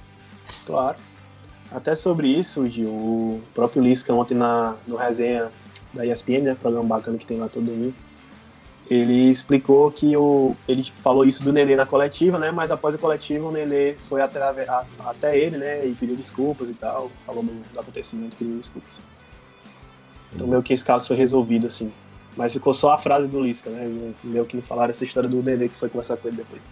[0.67, 0.97] Claro.
[1.73, 5.51] Até sobre isso, Gil, o próprio Lisca ontem na, no resenha
[5.95, 7.95] da ESPN, né, programa bacana que tem lá todo domingo,
[8.91, 12.99] ele explicou que o, ele falou isso do Nenê na coletiva, né, mas após a
[12.99, 17.43] coletiva o Nenê foi até, a- até ele, né, e pediu desculpas e tal, falou
[17.43, 19.01] do, do acontecimento, pediu desculpas.
[20.35, 21.91] Então meio que esse caso foi resolvido, assim.
[22.37, 25.43] Mas ficou só a frase do Lisca, né, meio que não falaram essa história do
[25.43, 26.71] Nenê que foi conversar com ele depois.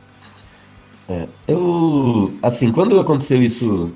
[1.09, 3.93] É, eu, assim, quando aconteceu isso,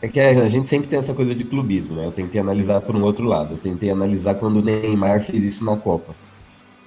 [0.00, 2.06] é que a gente sempre tem essa coisa de clubismo, né?
[2.06, 3.54] Eu tentei analisar por um outro lado.
[3.54, 6.14] Eu tentei analisar quando o Neymar fez isso na Copa.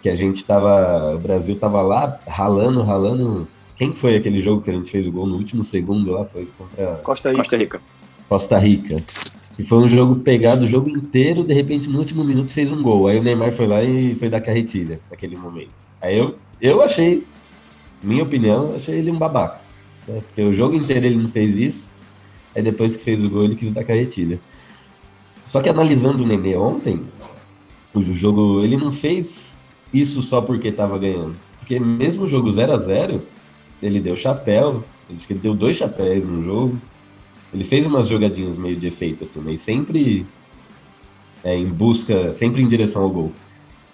[0.02, 3.48] Que a gente tava, o Brasil tava lá ralando, ralando.
[3.76, 6.26] Quem foi aquele jogo que a gente fez o gol no último segundo lá?
[6.26, 7.44] Foi contra Costa Rica.
[7.44, 7.82] Costa Rica.
[8.28, 9.00] Costa Rica.
[9.58, 12.82] E foi um jogo pegado o jogo inteiro, de repente no último minuto fez um
[12.82, 13.08] gol.
[13.08, 15.88] Aí o Neymar foi lá e foi dar carretilha naquele momento.
[16.02, 17.26] Aí eu Eu achei,
[18.02, 19.60] minha opinião, achei ele um babaca.
[20.08, 20.22] né?
[20.28, 21.92] Porque o jogo inteiro ele não fez isso.
[22.56, 24.40] Aí depois que fez o gol, ele quis dar carretilha.
[25.46, 27.02] Só que analisando o Nenê ontem,
[27.94, 29.62] o jogo, ele não fez
[29.94, 31.36] isso só porque tava ganhando.
[31.60, 33.22] Porque mesmo o jogo 0 a 0
[33.82, 36.80] ele deu chapéu, que ele deu dois chapéus no jogo.
[37.56, 40.26] Ele fez umas jogadinhas meio de efeito, assim, mas sempre
[41.42, 43.32] é, em busca, sempre em direção ao gol.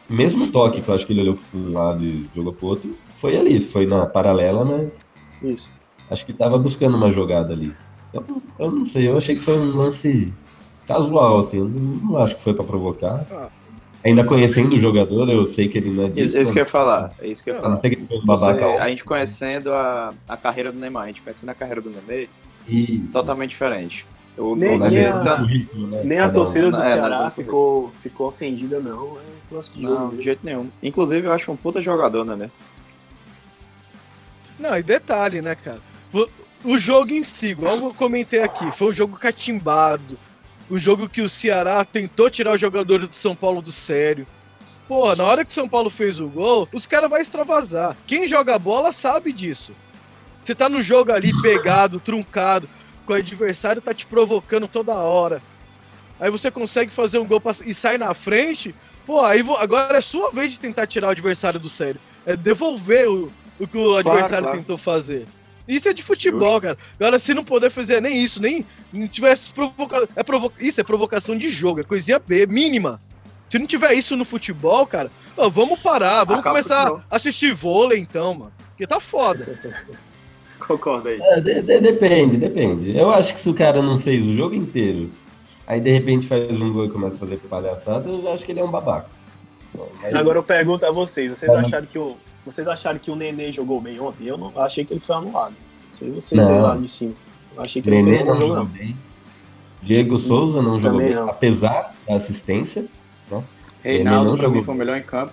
[0.09, 2.67] Mesmo o toque, que eu acho que ele olhou para um lado e jogou pro
[2.67, 4.91] outro, foi ali, foi na paralela, mas
[5.43, 5.69] Isso.
[6.09, 7.71] acho que tava buscando uma jogada ali.
[8.11, 8.25] Eu,
[8.57, 10.33] eu não sei, eu achei que foi um lance
[10.87, 13.23] casual, assim, eu não, acho que foi para provocar.
[13.31, 13.49] Ah.
[14.03, 16.29] Ainda conhecendo o jogador, eu sei que ele não é disso.
[16.29, 17.13] Isso, isso que eu ia falar.
[17.19, 17.73] É isso que eu ia A falar.
[17.75, 18.65] não ser que ele foi um babaca.
[18.65, 21.91] Você- a gente conhecendo a, a carreira do Neymar, a gente conhecendo a carreira do
[21.91, 22.27] Nenê,
[22.71, 24.05] E totalmente diferente.
[24.37, 26.01] O, Nem- a- tá- né?
[26.05, 29.17] Nem a torcida do É, Ceará ficou, ficou ofendida, não.
[29.19, 30.15] É lance de Não, jogo.
[30.17, 30.69] de jeito nenhum.
[30.81, 32.49] Inclusive, eu acho um puta jogador, né?
[34.57, 35.79] Não, e detalhe, né, cara?
[36.63, 40.17] O jogo em si, igual eu comentei aqui, foi um jogo catimbado.
[40.69, 44.25] O jogo que o Ceará tentou tirar os jogadores do São Paulo do sério.
[44.87, 47.97] Porra, na hora que o São Paulo fez o gol, os caras vão extravasar.
[48.07, 49.73] Quem joga bola sabe disso.
[50.43, 52.67] Você tá no jogo ali pegado, truncado,
[53.05, 55.41] com o adversário tá te provocando toda hora.
[56.19, 58.75] Aí você consegue fazer um gol pra- e sai na frente.
[59.05, 61.99] Pô, aí agora é sua vez de tentar tirar o adversário do sério.
[62.25, 64.57] É devolver o, o que o adversário claro.
[64.59, 65.25] tentou fazer.
[65.67, 66.77] Isso é de futebol, cara.
[66.99, 70.07] Agora, se não puder fazer nem isso, nem não tivesse provocação.
[70.15, 70.51] É provo...
[70.59, 73.01] Isso é provocação de jogo, é coisinha B, mínima.
[73.49, 77.53] Se não tiver isso no futebol, cara, ó, vamos parar, vamos Acaba começar a assistir
[77.53, 78.53] vôlei então, mano.
[78.69, 79.59] Porque tá foda.
[80.67, 81.19] Concorda aí.
[81.21, 82.97] É, de- de- depende, depende.
[82.97, 85.09] Eu acho que se o cara não fez o jogo inteiro,
[85.67, 88.51] aí de repente faz um gol e começa a fazer palhaçada, eu já acho que
[88.51, 89.09] ele é um babaca.
[90.03, 91.59] Aí- Agora eu pergunto a vocês, vocês Tá.
[91.59, 94.25] acharam que o, vocês acharam que o Nenê jogou bem ontem?
[94.25, 95.53] Eu não achei que ele foi anulado.
[95.89, 97.13] Não sei vocês lá de cima.
[97.55, 98.95] Eu achei que ele Nenê fez um não jogou bem.
[99.81, 101.29] Diego Souza não jogou Também bem, não.
[101.29, 102.85] apesar da assistência.
[103.29, 103.43] Né?
[103.83, 105.31] Reinaldo, não jogou foi o melhor em campo.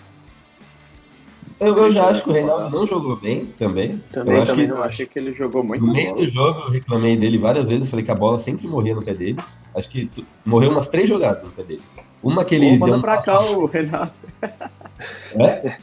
[1.61, 2.33] Eu, eu já eu acho que o.
[2.33, 3.99] Reinaldo não jogou bem também.
[4.13, 6.21] Também, eu acho também que não Eu achei que ele jogou muito no meio bola.
[6.21, 9.13] do jogo eu reclamei dele várias vezes, falei que a bola sempre morria no pé
[9.15, 9.39] dele.
[9.75, 11.83] Acho que tu- morreu umas três jogadas no pé dele.
[12.23, 14.13] Uma que ele Pô, deu manda um pra cá o Renato.
[14.43, 15.77] É?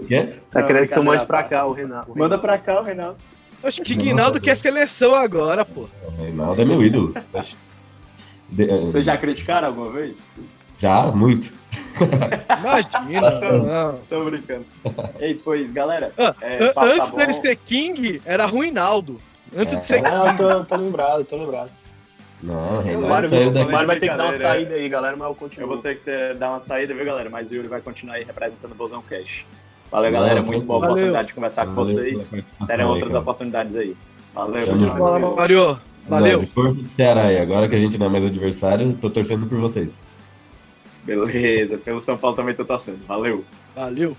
[0.00, 0.34] O quê?
[0.50, 1.48] Tá Não, querendo que tu mande pra tá.
[1.48, 2.12] cá o Renato.
[2.12, 3.16] o Manda pra cá o Renato.
[3.62, 5.88] Acho que Guinaldo quer seleção agora, pô.
[6.06, 7.14] O Reinaldo é meu ídolo.
[8.50, 10.14] De- Vocês já criticaram alguma vez?
[10.78, 11.52] Já, muito.
[12.60, 13.98] Imagina, não.
[14.08, 14.64] Tô brincando.
[15.20, 16.12] Ei, pois, galera.
[16.16, 17.16] Ah, é, tá antes bom.
[17.16, 19.20] dele ser King, era Ruinaldo.
[19.56, 20.36] Antes de ser Ah, King.
[20.36, 21.70] tô, tô lembrado, tô lembrado.
[22.40, 23.68] Não, Reinaldo Mário, saiu você- daqui.
[23.68, 25.68] o Mário vai ter que dar uma saída aí, galera, mas eu Eu continuo.
[25.68, 27.28] vou ter que ter- dar uma saída, viu, galera?
[27.28, 29.44] Mas o Yuri vai continuar aí representando o Bozão Cash.
[29.90, 30.42] Valeu, Não, galera.
[30.42, 30.92] Muito boa valeu.
[30.92, 32.28] oportunidade de conversar com Valeu vocês.
[32.28, 33.22] participação Terão aí, outras cara.
[33.22, 33.96] oportunidades aí.
[34.34, 34.66] Valeu.
[34.90, 35.78] Fala, Mario.
[36.08, 36.40] Valeu.
[36.42, 37.38] Não, Força do Ceará aí.
[37.40, 39.90] Agora que a gente não é mais adversário, tô torcendo por vocês.
[41.08, 42.98] Beleza, pelo São Paulo também tô torcendo.
[43.06, 43.42] Valeu.
[43.74, 44.14] Valeu.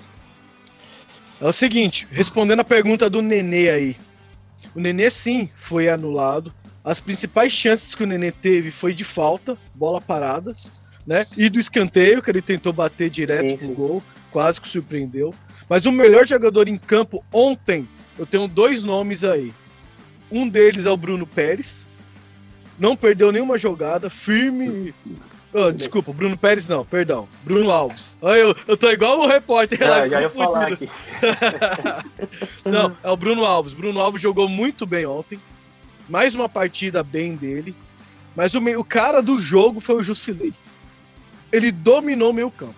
[1.40, 3.96] É o seguinte, respondendo a pergunta do Nenê aí.
[4.74, 6.52] O Nenê sim foi anulado.
[6.84, 10.56] As principais chances que o Nenê teve foi de falta, bola parada,
[11.06, 11.28] né?
[11.38, 13.74] E do escanteio, que ele tentou bater direto Sim, pro sim.
[13.76, 15.32] gol, quase que surpreendeu.
[15.70, 19.54] Mas o melhor jogador em campo ontem, eu tenho dois nomes aí.
[20.32, 21.88] Um deles é o Bruno Pérez.
[22.80, 24.94] Não perdeu nenhuma jogada, firme.
[25.54, 27.28] Ah, desculpa, Bruno Pérez não, perdão.
[27.44, 28.16] Bruno Alves.
[28.22, 29.80] Eu, eu tô igual o repórter.
[29.82, 30.88] Ah, já ia falar aqui.
[32.66, 33.74] Não, é o Bruno Alves.
[33.74, 35.40] Bruno Alves jogou muito bem ontem.
[36.08, 37.76] Mais uma partida bem dele.
[38.36, 40.54] Mas o, meio- o cara do jogo foi o Jusilei.
[41.52, 42.76] Ele dominou o meio campo.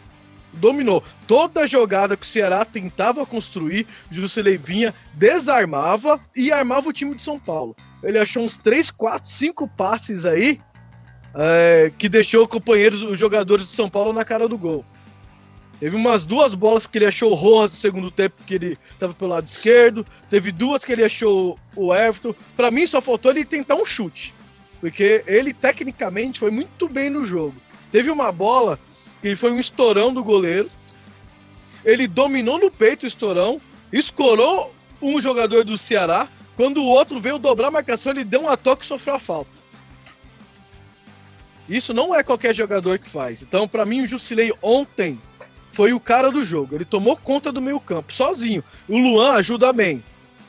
[0.54, 1.04] Dominou.
[1.28, 7.16] Toda jogada que o Ceará tentava construir, o Jusilei vinha, desarmava e armava o time
[7.16, 7.76] de São Paulo.
[8.04, 10.60] Ele achou uns 3, 4, 5 passes aí
[11.36, 14.86] é, que deixou companheiros, os jogadores do São Paulo na cara do gol.
[15.80, 19.16] Teve umas duas bolas que ele achou o Rojas no segundo tempo, que ele tava
[19.16, 20.06] pelo lado esquerdo.
[20.30, 22.36] Teve duas que ele achou o Everton.
[22.56, 24.32] Pra mim, só faltou ele tentar um chute.
[24.80, 27.56] Porque ele, tecnicamente, foi muito bem no jogo.
[27.92, 28.80] Teve uma bola
[29.24, 30.70] que foi um estourão do goleiro.
[31.84, 33.60] Ele dominou no peito o estourão,
[33.92, 34.72] escorou
[35.02, 36.28] um jogador do Ceará.
[36.56, 39.61] Quando o outro veio dobrar a marcação, ele deu um toque e sofreu a falta.
[41.72, 43.42] Isso não é qualquer jogador que faz.
[43.42, 45.18] Então, pra mim, o Jusilei ontem
[45.72, 46.76] foi o cara do jogo.
[46.76, 48.62] Ele tomou conta do meio campo, sozinho.
[48.90, 50.04] O Luan ajuda bem.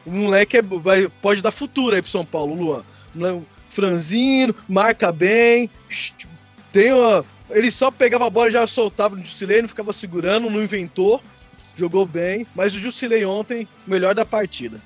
[0.05, 2.83] O moleque é- vai, pode dar futuro aí pro São Paulo, o
[3.17, 3.43] Luan.
[3.71, 5.71] Franzino, marca bem.
[6.73, 10.51] Tem uma, ele só pegava a bola e já soltava no Jusilei, não ficava segurando,
[10.51, 11.21] não inventou.
[11.77, 14.81] jogou bem, mas o Jusilei ontem, melhor da partida.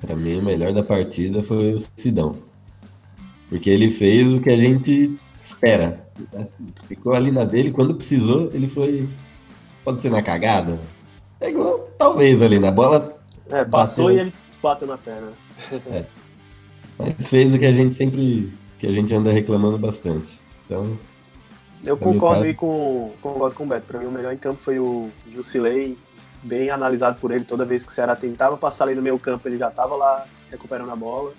[0.00, 2.51] Pra mim, o melhor da partida foi o Sidão.
[3.52, 6.06] Porque ele fez o que a gente espera.
[6.88, 9.06] Ficou ali na dele, quando precisou, ele foi.
[9.84, 10.80] Pode ser na cagada?
[11.38, 13.14] É igual, talvez ali na bola.
[13.50, 14.32] É, passou bateu, e ele
[14.62, 15.32] bateu na perna.
[16.98, 18.50] Mas fez o que a gente sempre.
[18.78, 20.40] que a gente anda reclamando bastante.
[20.64, 20.96] Então,
[21.84, 23.86] Eu concordo cara- aí com, concordo com o Beto.
[23.86, 25.98] Pra mim, o melhor em campo foi o Jusilei,
[26.42, 27.44] bem analisado por ele.
[27.44, 30.24] Toda vez que o Ceará tentava passar ali no meio campo, ele já tava lá
[30.50, 31.34] recuperando a bola.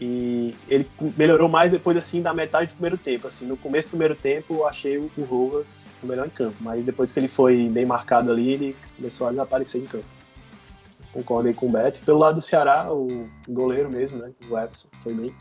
[0.00, 3.26] E ele melhorou mais depois, assim, da metade do primeiro tempo.
[3.26, 6.56] Assim, no começo do primeiro tempo, eu achei o o Rojas o melhor em campo.
[6.60, 10.06] Mas depois que ele foi bem marcado ali, ele começou a desaparecer em campo.
[11.12, 12.02] Concordo aí com o Beto.
[12.02, 14.30] Pelo lado do Ceará, o goleiro mesmo, né?
[14.48, 15.34] O Epson, foi bem.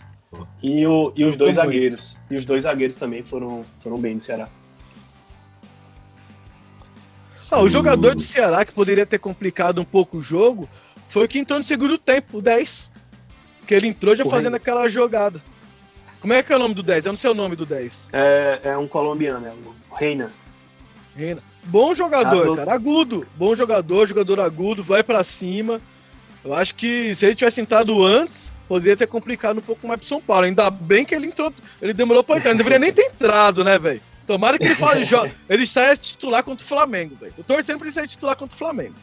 [0.61, 2.19] E, o, e os dois zagueiros.
[2.29, 4.49] E os dois zagueiros também foram, foram bem do Ceará.
[7.51, 10.69] Ah, o jogador do Ceará que poderia ter complicado um pouco o jogo
[11.09, 12.89] foi o que entrou no segundo tempo, o 10.
[13.69, 15.39] Que ele entrou já O fazendo aquela jogada.
[16.19, 17.05] Como é que é o nome do 10?
[17.05, 18.09] Eu não sei o nome do 10.
[18.11, 20.31] É, é um colombiano, é o Reina.
[21.15, 21.39] Reina.
[21.65, 22.73] Bom jogador, tô- cara.
[22.73, 23.27] Agudo.
[23.35, 25.79] Bom jogador, jogador agudo, vai pra cima.
[26.43, 30.09] Eu acho que se ele tivesse entrado antes, poderia ter complicado um pouco mais pro
[30.09, 30.45] São Paulo.
[30.45, 31.53] Ainda bem que ele entrou.
[31.79, 32.49] Ele demorou pra entrar.
[32.49, 34.01] Não deveria nem ter entrado, né, velho?
[34.25, 35.05] Tomara que ele fale,
[35.47, 37.33] ele saia titular contra o Flamengo, velho.
[37.35, 38.95] Tô torcendo pra ele sair titular contra o Flamengo.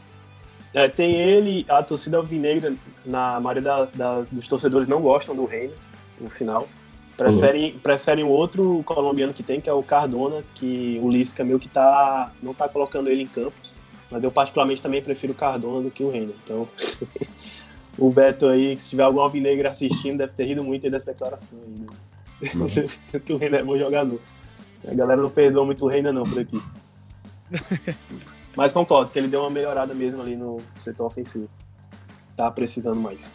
[0.76, 5.46] É, tem ele, a torcida alvinegra, na maioria da- das- dos torcedores não gostam do
[5.46, 5.72] Reina,
[6.20, 6.68] no final.
[7.16, 11.58] Preferem, preferem o outro colombiano que tem, que é o Cardona, que o Lisca meio
[11.58, 13.56] que tá, não tá colocando ele em campo.
[14.10, 16.34] Mas eu particularmente também prefiro o Cardona do que o Reina.
[16.44, 16.68] Então,
[17.98, 21.58] o Beto aí, se tiver algum alvinegro assistindo, deve ter rido muito aí dessa declaração
[21.64, 21.86] aí.
[22.54, 22.88] Né?
[23.24, 24.20] que o Reina é bom jogador.
[24.86, 26.60] A galera não perdoa muito o Reina não por aqui.
[28.56, 31.48] Mas concordo que ele deu uma melhorada mesmo ali no setor ofensivo.
[32.36, 33.30] Tá precisando mais.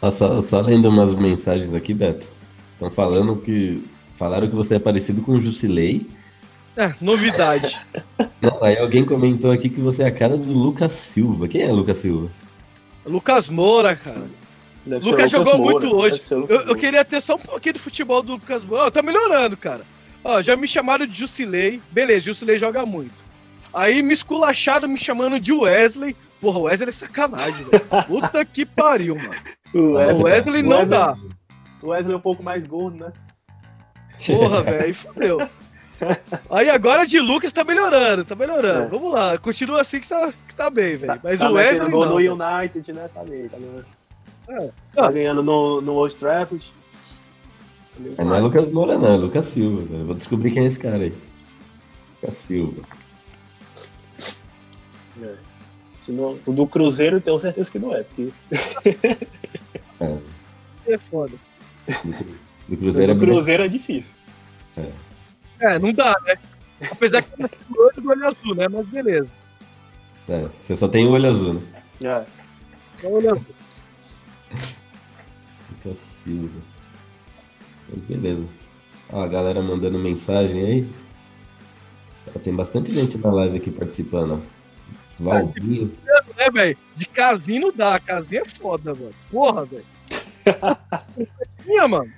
[0.00, 2.26] Ó, Só, só lendo umas mensagens aqui, Beto.
[2.74, 3.88] Estão falando que.
[4.14, 6.06] Falaram que você é parecido com o Jusilei.
[6.76, 7.78] É, novidade.
[8.40, 11.48] Não, aí alguém comentou aqui que você é a cara do Lucas Silva.
[11.48, 12.30] Quem é Lucas Silva?
[13.04, 14.26] Lucas Moura, cara.
[14.84, 16.20] Deve Lucas jogou Moura, muito hoje.
[16.30, 18.84] Eu, eu queria ter só um pouquinho do futebol do Lucas Moura.
[18.84, 19.82] Ó, tá melhorando, cara.
[20.22, 21.80] Ó, já me chamaram de Jusilei.
[21.90, 23.24] Beleza, Jusilei joga muito.
[23.74, 26.16] Aí me esculacharam me chamando de Wesley.
[26.40, 27.84] Porra, Wesley é sacanagem, velho.
[28.06, 29.34] Puta que pariu, mano.
[29.74, 31.16] O O Wesley não dá.
[31.82, 33.12] O Wesley é um pouco mais gordo, né?
[34.26, 35.48] Porra, velho, aí fodeu.
[36.50, 38.82] Aí agora de Lucas tá melhorando, tá melhorando.
[38.84, 38.88] É.
[38.88, 41.20] Vamos lá, continua assim que tá, que tá bem, velho.
[41.22, 42.04] Mas tá o Wesley não.
[42.06, 42.34] no velho.
[42.34, 43.08] United, né?
[43.14, 43.84] Tá bem, tá bem.
[44.48, 44.70] É.
[44.94, 46.72] Tá ganhando no, no Old Trafford.
[47.94, 48.40] Tá Mas não é.
[48.40, 49.82] Lucas Moura, não, é Lucas Silva.
[49.84, 50.04] velho.
[50.06, 51.14] Vou descobrir quem é esse cara aí.
[52.20, 52.82] Lucas Silva.
[55.20, 55.34] É.
[55.98, 58.32] Se não- o do Cruzeiro eu tenho certeza que não é, porque
[60.00, 60.18] É,
[60.86, 61.34] É foda.
[62.68, 63.20] do o Cruzeiro é do.
[63.20, 64.14] Cruzeiro é difícil.
[65.60, 66.34] É, não dá, né?
[66.90, 68.66] Apesar que é o olho do olho azul, né?
[68.68, 69.28] Mas beleza.
[70.28, 71.60] É, você só tem o olho azul, né?
[72.02, 72.24] É.
[73.00, 73.46] Só olho azul.
[75.70, 76.60] Lucas Silva.
[77.88, 78.44] Mas beleza.
[79.12, 80.90] Ó, a galera mandando mensagem aí.
[82.42, 84.42] Tem bastante gente na live aqui participando.
[86.36, 86.76] Né, velho?
[86.96, 87.98] De casinho não dá.
[88.00, 89.14] Casinho é foda, velho.
[89.30, 89.84] Porra, velho.
[91.62, 92.10] Tinha, mano.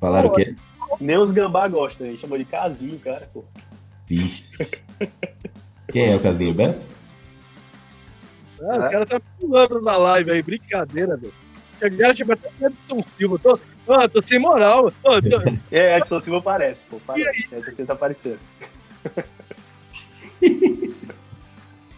[0.00, 0.54] Falaram que é.
[1.00, 3.44] Nem os gambá gostam, chamou de casinho, cara, pô.
[4.06, 4.44] Vixe.
[5.90, 6.84] Quem é o Casinho Beto?
[8.60, 11.32] Ah, Os caras tá pulando na live aí, brincadeira, velho.
[11.78, 13.38] Chegaram tipo até o Edson Silva.
[13.38, 14.92] Tô, ah, tô sem moral.
[15.02, 15.10] Tô-
[15.72, 17.00] É, Edson Silva parece, pô.
[17.06, 17.48] Parece.
[17.52, 18.38] Edson Silva tá parecendo.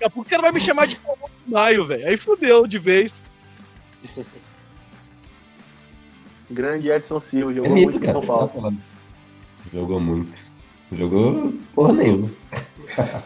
[0.04, 2.06] Daqui a pouco o cara vai me chamar de famoso Maio, velho.
[2.06, 3.22] Aí fudeu de vez.
[6.50, 8.12] Grande Edson Silva, É jogou mito, muito em.
[8.12, 8.48] São Paulo.
[8.48, 8.72] Tá.
[9.72, 10.32] Jogou muito.
[10.92, 12.30] Jogou porra nenhuma.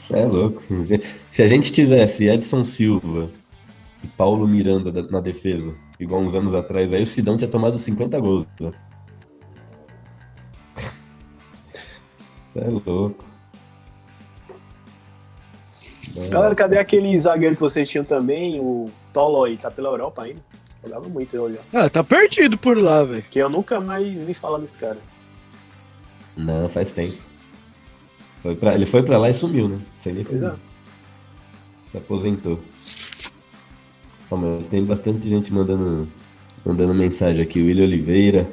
[0.00, 0.62] Você é louco.
[1.30, 3.30] Se a gente tivesse Edson Silva
[4.02, 7.78] e Paulo Miranda da- na defesa, igual uns anos atrás, aí o Sidão tinha tomado
[7.78, 8.46] 50 gols.
[8.58, 8.72] né?
[12.54, 13.29] Você é louco.
[16.30, 18.58] Galera, cadê aquele zagueiro que vocês tinham também?
[18.60, 20.40] O Toloi, tá pela Europa ainda?
[20.82, 21.60] Jogava muito eu já.
[21.72, 23.24] Ah, tá perdido por lá, velho.
[23.30, 24.98] Que eu nunca mais vi falar desse cara.
[26.36, 27.18] Não, faz tempo.
[28.42, 29.78] Foi pra, ele foi pra lá e sumiu, né?
[29.98, 30.52] Sem nem Pois é.
[31.92, 32.58] Se aposentou.
[34.30, 36.08] Ó, mas tem bastante gente mandando,
[36.64, 37.60] mandando mensagem aqui.
[37.60, 38.50] William Oliveira.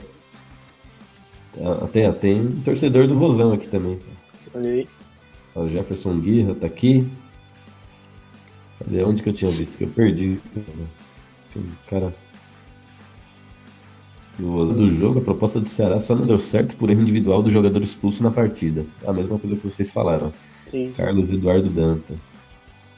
[1.64, 4.00] Ah, Tem, tem um torcedor do Vozão aqui também.
[4.54, 4.88] Olha aí.
[5.56, 7.08] O Jefferson Guerra tá aqui.
[8.80, 9.04] Cadê?
[9.04, 9.78] Onde que eu tinha visto?
[9.78, 10.40] Que eu perdi.
[11.88, 12.14] Cara.
[14.38, 17.50] Do, do jogo, a proposta do Ceará só não deu certo por erro individual do
[17.50, 18.86] jogador expulso na partida.
[19.06, 20.32] A mesma coisa que vocês falaram.
[20.66, 20.94] Sim, sim.
[20.94, 22.14] Carlos Eduardo Danta.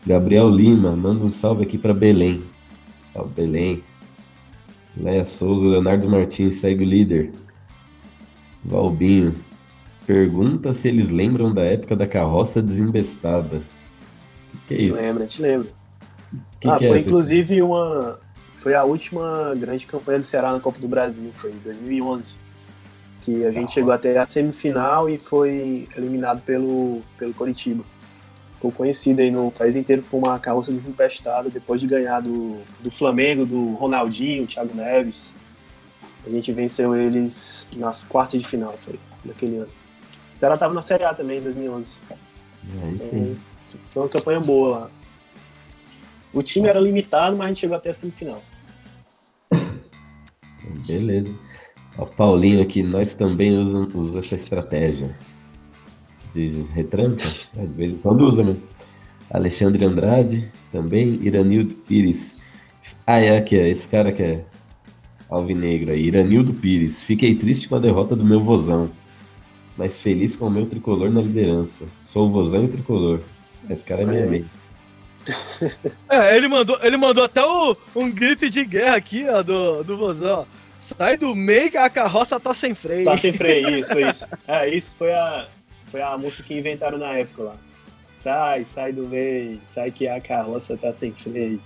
[0.05, 2.43] Gabriel Lima, manda um salve aqui para Belém.
[3.13, 3.83] Salve Belém.
[4.97, 7.31] Leia Souza, Leonardo Martins, segue o líder.
[8.65, 9.33] Valbinho.
[10.05, 13.61] Pergunta se eles lembram da época da carroça desembestada.
[14.69, 15.01] Que é isso?
[15.01, 15.69] lembra, a gente lembra.
[16.59, 17.09] Que ah, que é foi essa?
[17.09, 18.19] inclusive uma.
[18.53, 22.37] Foi a última grande campanha do Ceará na Copa do Brasil, foi em 2011.
[23.21, 27.83] Que a gente chegou até a semifinal e foi eliminado pelo, pelo Coritiba.
[28.55, 32.91] Ficou conhecido aí no país inteiro por uma carroça desempestada depois de ganhar do, do
[32.91, 35.35] Flamengo, do Ronaldinho, Thiago Neves.
[36.25, 39.69] A gente venceu eles nas quartas de final, foi, daquele ano.
[40.35, 41.97] O Ceará estava na Série A também em 2011.
[42.83, 43.37] Aí sim.
[43.89, 44.91] Foi uma campanha boa lá.
[46.33, 48.41] O time era limitado, mas a gente chegou até a semifinal.
[50.87, 51.33] Beleza.
[51.97, 55.15] O Paulinho aqui, nós também usamos, essa estratégia
[56.33, 57.25] de retranca.
[57.57, 58.55] É, de vez em quando usa, né?
[59.31, 61.19] Alexandre Andrade, também.
[61.21, 62.39] Iranildo Pires.
[63.05, 64.45] Ah, é aqui, é esse cara que é
[65.29, 66.05] alvinegro aí.
[66.05, 67.03] Iranildo Pires.
[67.03, 68.89] Fiquei triste com a derrota do meu vozão,
[69.77, 71.85] mas feliz com o meu tricolor na liderança.
[72.01, 73.19] Sou vozão e tricolor.
[73.69, 74.49] Esse cara é meio meio.
[76.09, 79.97] É, ele mandou, ele mandou até o- um grito de guerra aqui, ó, do, do
[79.97, 80.47] vozão.
[80.97, 83.05] Sai do meio que a carroça tá sem freio.
[83.05, 84.25] Tá sem freio, isso, isso.
[84.47, 85.47] É, isso foi a,
[85.91, 87.55] foi a música que inventaram na época lá.
[88.15, 91.61] Sai, sai do meio, sai que a carroça tá sem freio.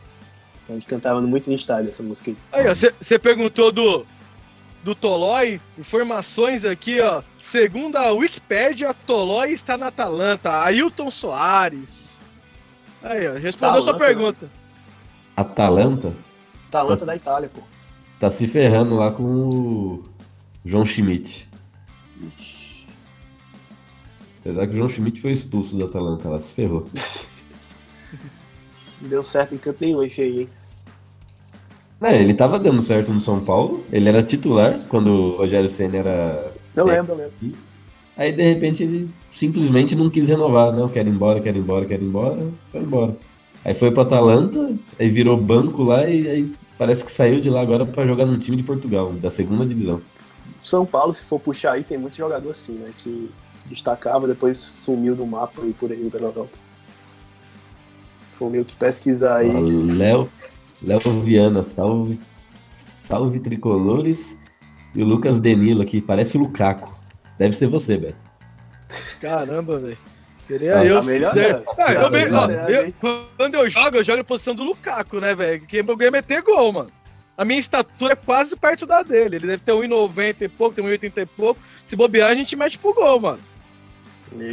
[0.67, 2.37] A gente cantava muito no estádio essa música aí.
[2.51, 4.05] Aí, ó, você perguntou do,
[4.83, 5.61] do Tolói.
[5.77, 7.23] Informações aqui, ó.
[7.37, 10.63] Segundo a Wikipédia, Tolói está na Atalanta.
[10.63, 12.09] Ailton Soares.
[13.01, 14.51] Aí, ó, respondeu sua Atalanta, pergunta.
[15.35, 16.13] Atalanta
[16.73, 17.61] Talanta da Itália, pô.
[18.19, 20.03] tá se ferrando lá com o
[20.65, 21.47] João Schmidt.
[24.39, 26.87] Apesar que o João Schmidt foi expulso do Atalanta, lá se ferrou.
[28.99, 30.49] Não deu certo em canto nenhum esse aí, hein?
[32.03, 35.97] É, ele tava dando certo no São Paulo, ele era titular quando o Rogério Senna
[35.97, 36.51] era.
[36.75, 37.57] Eu lembro, eu lembro.
[38.17, 41.85] Aí de repente ele simplesmente não quis renovar, não, quero ir embora, quero ir embora,
[41.85, 43.17] quero ir embora, foi embora.
[43.63, 47.61] Aí foi pro Atalanta, aí virou banco lá e aí parece que saiu de lá
[47.61, 50.01] agora pra jogar num time de Portugal, da segunda divisão.
[50.59, 52.91] São Paulo, se for puxar aí, tem muito jogador assim, né?
[52.97, 53.29] Que
[53.67, 56.57] destacava, depois sumiu do mapa e por aí pela Europa.
[58.33, 59.51] Foi meio que pesquisar aí.
[59.91, 60.29] Léo,
[60.83, 62.19] Léo Viana, salve,
[63.03, 64.37] salve tricolores.
[64.95, 66.93] E o Lucas Denilo aqui, parece o Lukaku.
[67.37, 68.17] Deve ser você, Beto.
[69.19, 69.97] Caramba, velho.
[70.47, 70.95] Queria Ah, eu.
[70.99, 71.39] tá melhorando.
[71.79, 72.93] Ah, eu Tá me- eu-
[73.37, 75.65] quando eu jogo, eu jogo na posição do Lukaku, né, velho?
[75.65, 76.91] Que eu ganho meter gol, mano.
[77.35, 79.37] A minha estatura é quase perto da dele.
[79.37, 81.59] Ele deve ter 1,90 e pouco, tem 1,80 e pouco.
[81.85, 83.39] Se bobear, a gente mete pro gol, mano.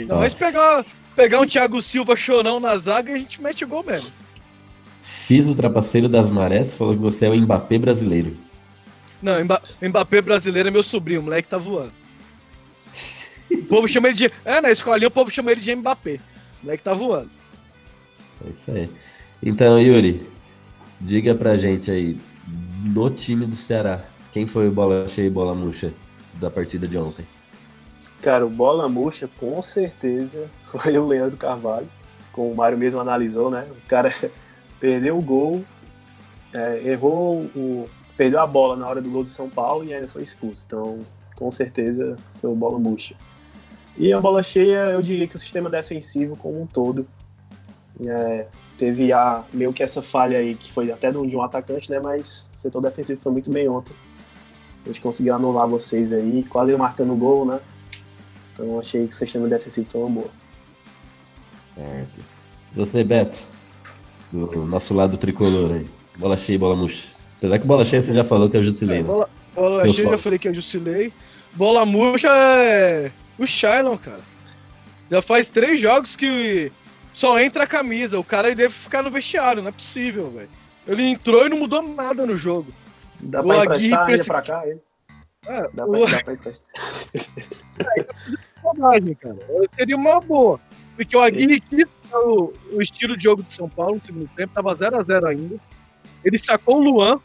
[0.07, 4.11] Não, mas pegar, pegar um Thiago Silva chorão na zaga, a gente mete gol mesmo.
[5.03, 8.37] Fiz o trapaceiro das marés, falou que você é o Mbappé brasileiro.
[9.23, 11.93] Não, Mba- Mbappé brasileiro é meu sobrinho, o moleque tá voando.
[13.51, 14.31] O povo chama ele de.
[14.45, 16.21] É, na escolinha o povo chama ele de Mbappé.
[16.63, 17.31] O moleque tá voando.
[18.47, 18.89] É isso aí.
[19.43, 20.27] Então, Yuri,
[21.01, 22.17] diga pra gente aí,
[22.85, 25.93] no time do Ceará, quem foi o bola cheia e bola murcha
[26.35, 27.27] da partida de ontem?
[28.23, 31.89] Cara, o bola murcha, com certeza, foi o Leandro Carvalho.
[32.33, 33.67] Como o Mário mesmo analisou, né?
[33.71, 34.13] O cara
[34.81, 35.65] perdeu o gol,
[36.53, 37.89] é, errou o.
[38.17, 40.65] Perdeu a bola na hora do gol do São Paulo e ainda foi expulso.
[40.67, 40.99] Então,
[41.37, 43.15] com certeza, foi o bola murcha.
[43.97, 47.07] E a bola cheia, eu diria que o sistema defensivo como um todo
[48.07, 48.47] é,
[48.79, 51.99] teve a, meio que essa falha aí, que foi até de um atacante, né?
[51.99, 53.95] Mas o setor defensivo foi muito bem ontem.
[54.85, 57.61] A gente conseguiu anular vocês aí, quase marcando o gol, né?
[58.53, 60.31] Então achei que o sistema defensivo foi uma boa.
[61.75, 62.21] Certo.
[62.75, 63.47] Você, Beto,
[64.33, 65.87] do nosso lado tricolor aí.
[66.19, 67.09] Bola cheia e bola murcha.
[67.39, 69.05] Apesar que bola cheia você já falou que é o Jusilei, né?
[69.05, 70.13] Bola, bola Eu cheia, só.
[70.13, 71.13] já falei que eu Jusilei.
[71.55, 74.21] Bola murcha é o Shailon, cara.
[75.11, 76.71] Já faz três jogos que
[77.13, 78.19] só entra a camisa.
[78.19, 80.49] O cara deve ficar no vestiário, não é possível, velho.
[80.87, 82.73] Ele entrou e não mudou nada no jogo.
[83.21, 84.81] Dá O pra Aguirre emprestar ainda preci- pra cá ele?
[85.47, 86.67] É, Dá o- pra, dá pra emprestar.
[88.63, 89.37] sacanagem, cara.
[89.77, 90.61] Seria uma boa.
[90.97, 91.87] Porque o Aguirre quis
[92.19, 95.57] o, o estilo de jogo do São Paulo no segundo tempo, tava 0x0 ainda.
[96.25, 97.21] Ele sacou o Luan,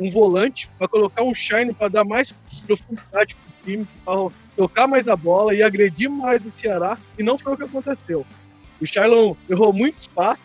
[0.00, 2.32] um volante, pra colocar um Shine pra dar mais
[2.66, 4.14] profundidade pro time, pra
[4.56, 8.26] tocar mais a bola e agredir mais o Ceará, e não foi o que aconteceu.
[8.80, 10.44] O Shailon errou muitos passes,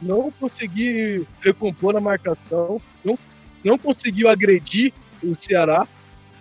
[0.00, 3.18] não conseguiu recompor na marcação, não,
[3.64, 4.92] não conseguiu agredir
[5.22, 5.86] o Ceará.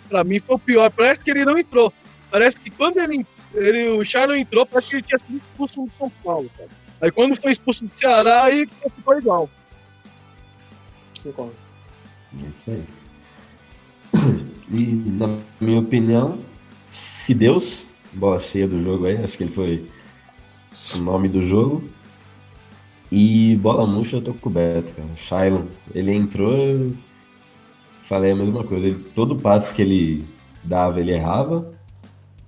[0.07, 0.91] Pra mim foi o pior.
[0.91, 1.91] Parece que ele não entrou.
[2.30, 5.91] Parece que quando ele, ele o Shailon entrou, parece que ele tinha sido expulso do
[5.98, 6.50] São Paulo.
[6.58, 6.70] Cara.
[7.02, 9.50] Aí quando foi expulso do Ceará, aí ficou igual.
[11.24, 11.56] Concordo.
[12.43, 12.84] É isso aí.
[14.70, 16.39] E, na minha opinião,
[16.88, 19.89] se Deus, bola cheia do jogo aí, acho que ele foi
[20.95, 21.84] o nome do jogo.
[23.10, 25.08] E bola murcha eu tô com o Beto, cara.
[25.16, 26.93] Shailon, ele entrou, eu
[28.04, 28.88] falei a mesma coisa.
[28.88, 30.26] Ele, todo passe que ele
[30.64, 31.76] dava, ele errava.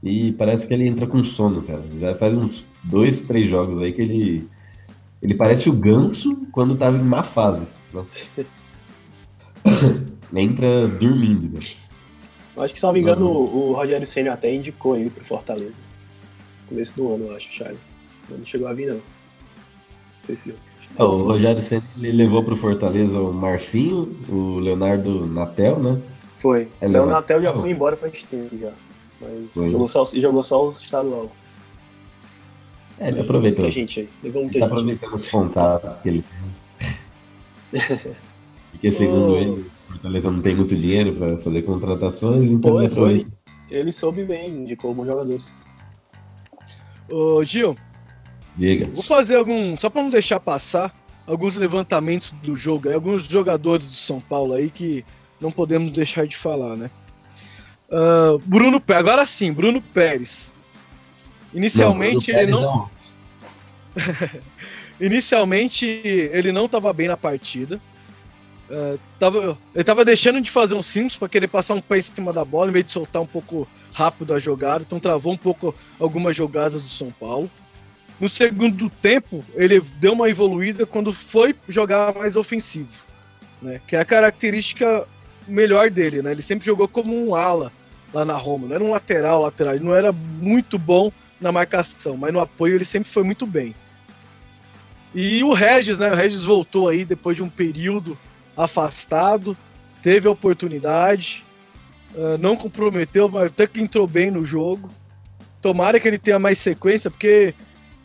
[0.02, 1.84] E parece que ele entra com sono, cara.
[2.00, 4.50] Já faz uns dois, três jogos aí que ele.
[5.22, 7.68] Ele parece o Ganso quando tava em má fase.
[7.94, 8.06] Né?
[10.42, 11.66] entra dormindo, cara.
[12.56, 15.26] Eu acho que, se não me engano, o, o Rogério Senna até indicou ele pro
[15.26, 15.82] Fortaleza.
[16.68, 17.80] Começo do ano, eu acho, Charlie.
[18.30, 18.96] Não chegou a vir, não.
[18.96, 19.02] Não
[20.22, 20.54] sei se.
[20.98, 21.62] É, o Rogério
[21.98, 26.02] ele levou pro Fortaleza o Marcinho, o Leonardo Natel, né?
[26.36, 26.70] Foi.
[26.80, 27.12] É, o Leonardo.
[27.14, 28.72] Natel já foi embora faz tempo já.
[29.22, 29.72] Mas Foi.
[29.72, 31.32] jogou só, jogou só o estadual.
[33.00, 33.64] É, ele aproveitou.
[33.64, 34.10] Muita gente aí.
[34.24, 34.78] Levou muita Ele tá gente.
[34.80, 36.24] aproveitando os contatos que ele
[37.72, 37.82] tem.
[38.72, 39.38] Porque segundo Ô.
[39.38, 43.28] ele, o Fortaleza não tem muito dinheiro para fazer contratações, então Foi, ele foi.
[43.70, 45.54] Ele soube bem, indicou bons jogadores.
[47.10, 47.76] Ô, Gil,
[48.56, 48.88] Diga.
[48.94, 49.76] vou fazer algum.
[49.78, 50.94] Só pra não deixar passar,
[51.26, 55.04] alguns levantamentos do jogo alguns jogadores do São Paulo aí que
[55.40, 56.90] não podemos deixar de falar, né?
[57.92, 60.54] Ah, Bruno Pérez, agora sim, Bruno Pérez.
[61.54, 62.90] Inicialmente Não, ele Bruno não.
[65.02, 67.80] Inicialmente ele não estava bem na partida.
[68.70, 72.02] Ah, tava, ele estava deixando de fazer um simples para querer passar um pé em
[72.02, 74.84] cima da bola, em vez de soltar um pouco rápido a jogada.
[74.84, 77.50] Então travou um pouco algumas jogadas do São Paulo.
[78.20, 82.92] No segundo tempo, ele deu uma evoluída quando foi jogar mais ofensivo,
[83.62, 83.80] né?
[83.88, 85.08] Que é a característica
[85.48, 86.32] melhor dele, né?
[86.32, 87.72] Ele sempre jogou como um ala
[88.14, 92.18] lá na Roma, não era um lateral, lateral, ele não era muito bom na marcação,
[92.18, 93.74] mas no apoio ele sempre foi muito bem.
[95.14, 96.12] E o Regis, né?
[96.12, 98.18] O Regis voltou aí depois de um período
[98.56, 99.58] afastado,
[100.04, 101.44] teve a oportunidade,
[102.16, 104.90] ah, não comprometeu, mas até que entrou bem no jogo.
[105.62, 107.54] Tomara que ele tenha mais sequência, porque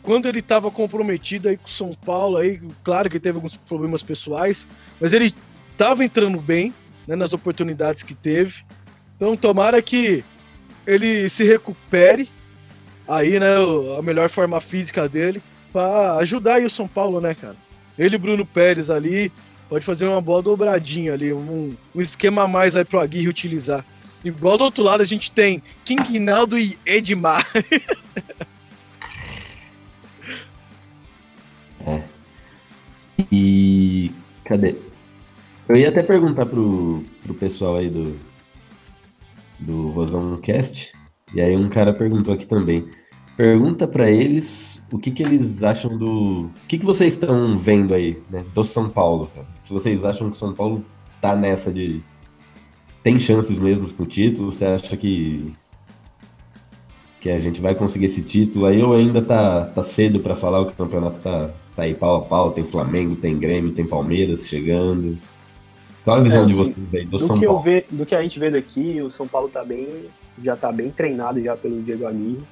[0.03, 4.03] quando ele estava comprometido aí com o São Paulo, aí, claro que teve alguns problemas
[4.03, 4.67] pessoais,
[4.99, 5.33] mas ele
[5.71, 6.73] estava entrando bem
[7.07, 8.53] né, nas oportunidades que teve.
[9.15, 10.23] Então tomara que
[10.85, 12.29] ele se recupere
[13.07, 13.55] aí, né,
[13.97, 15.41] a melhor forma física dele
[15.71, 17.55] para ajudar aí o São Paulo, né, cara?
[17.97, 19.31] Ele e Bruno Pérez ali
[19.69, 23.85] pode fazer uma boa dobradinha ali, um, um esquema a mais aí pro Aguirre utilizar.
[24.23, 27.45] Igual do outro lado a gente tem Quinquinaldo e Edmar.
[33.31, 34.11] E.
[34.43, 34.75] Cadê?
[35.67, 38.17] Eu ia até perguntar pro, pro pessoal aí do.
[39.59, 40.93] Do Vozão Cast.
[41.33, 42.85] E aí um cara perguntou aqui também.
[43.35, 46.45] Pergunta pra eles o que, que eles acham do.
[46.45, 48.45] O que, que vocês estão vendo aí, né?
[48.53, 49.47] Do São Paulo, cara.
[49.61, 50.85] Se vocês acham que o São Paulo
[51.19, 52.01] tá nessa de.
[53.03, 54.51] Tem chances mesmo com o título?
[54.51, 55.53] Você acha que.
[57.19, 60.61] Que a gente vai conseguir esse título aí ou ainda tá, tá cedo pra falar
[60.61, 62.51] o que o campeonato tá, tá aí pau a pau?
[62.51, 65.17] Tem Flamengo, tem Grêmio, tem Palmeiras chegando.
[66.05, 67.61] Qual a visão É, de assim, vocês aí do, Do São Paulo?
[67.61, 70.05] ve, do que a gente vê daqui, o São Paulo tá bem,
[70.41, 72.43] já tá bem treinado já pelo Diego Aguirre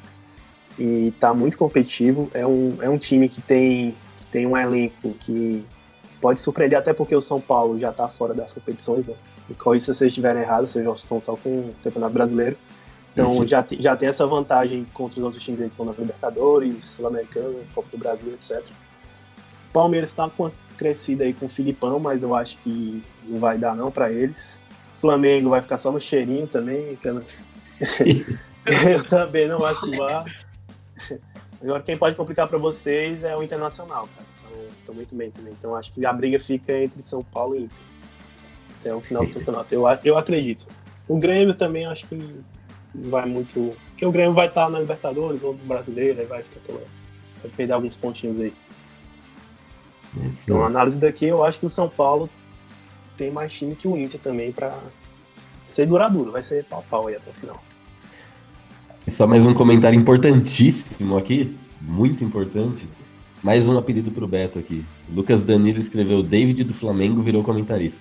[0.78, 2.30] e tá muito competitivo.
[2.34, 5.64] É um, é um time que tem, que tem um elenco que
[6.20, 9.14] pode surpreender até porque o São Paulo já tá fora das competições, né?
[9.50, 12.58] E corrija se vocês estiverem errados, vocês já estão só com o Campeonato Brasileiro.
[13.14, 13.46] Então Isso.
[13.48, 17.90] já, já tem essa vantagem contra os outros times que estão na Libertadores, Sul-Americana, Copa
[17.92, 18.66] do Brasil, etc.
[19.70, 23.40] O Palmeiras está com uma crescida aí com o Filipão, mas eu acho que não
[23.40, 24.62] vai dar não para eles.
[24.96, 26.98] Flamengo vai ficar só no cheirinho também.
[28.90, 30.24] eu também não acho que vá.
[31.62, 34.28] Agora quem pode complicar para vocês é o Internacional, cara.
[34.40, 35.54] Então, tô muito bem também.
[35.58, 37.78] Então acho que a briga fica entre São Paulo e Inter.
[38.80, 39.74] Até o final do campeonato.
[39.74, 40.68] Eu, eu acredito.
[41.06, 42.16] O Grêmio também acho que
[42.96, 43.76] não vai muito.
[43.90, 46.82] Porque o Grêmio vai estar na Libertadores ou no Brasileiro, aí vai ficar aquela.
[47.42, 48.54] Vai perder alguns pontinhos aí.
[50.16, 52.30] Então, a análise daqui, eu acho que o São Paulo
[53.24, 54.78] tem mais time que o Inter também pra
[55.66, 56.32] ser duradouro.
[56.32, 57.64] Vai ser pau pau aí até o final.
[59.10, 62.86] Só mais um comentário importantíssimo aqui, muito importante.
[63.42, 64.84] Mais um apelido pro Beto aqui.
[65.10, 68.00] Lucas Danilo escreveu David do Flamengo virou comentarista.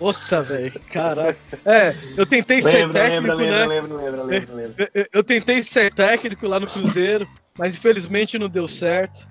[0.00, 1.38] Nossa, velho, caraca.
[1.64, 3.66] É, eu tentei ser Lembra, técnico, lembra, né?
[3.66, 7.26] lembra, lembra, lembra, lembra, eu- eu tentei ser técnico lá no Cruzeiro,
[7.56, 9.26] mas infelizmente não deu certo.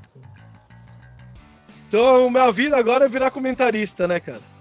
[1.88, 4.53] Então, minha vida agora é virar comentarista, né, cara?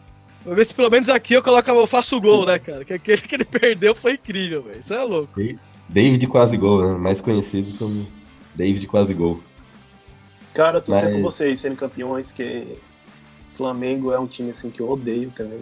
[0.45, 2.85] Vou ver se pelo menos aqui eu coloco, eu faço o gol, né, cara?
[2.85, 4.81] Que aquele que ele perdeu foi incrível, velho.
[4.81, 5.41] Isso é louco.
[5.89, 6.99] David quase gol, né?
[6.99, 8.07] Mais conhecido como
[8.55, 9.41] David quase gol.
[10.53, 12.77] Cara, eu tô Mas- sempre com vocês sendo campeões, que
[13.55, 15.61] Flamengo é um time assim que eu odeio também.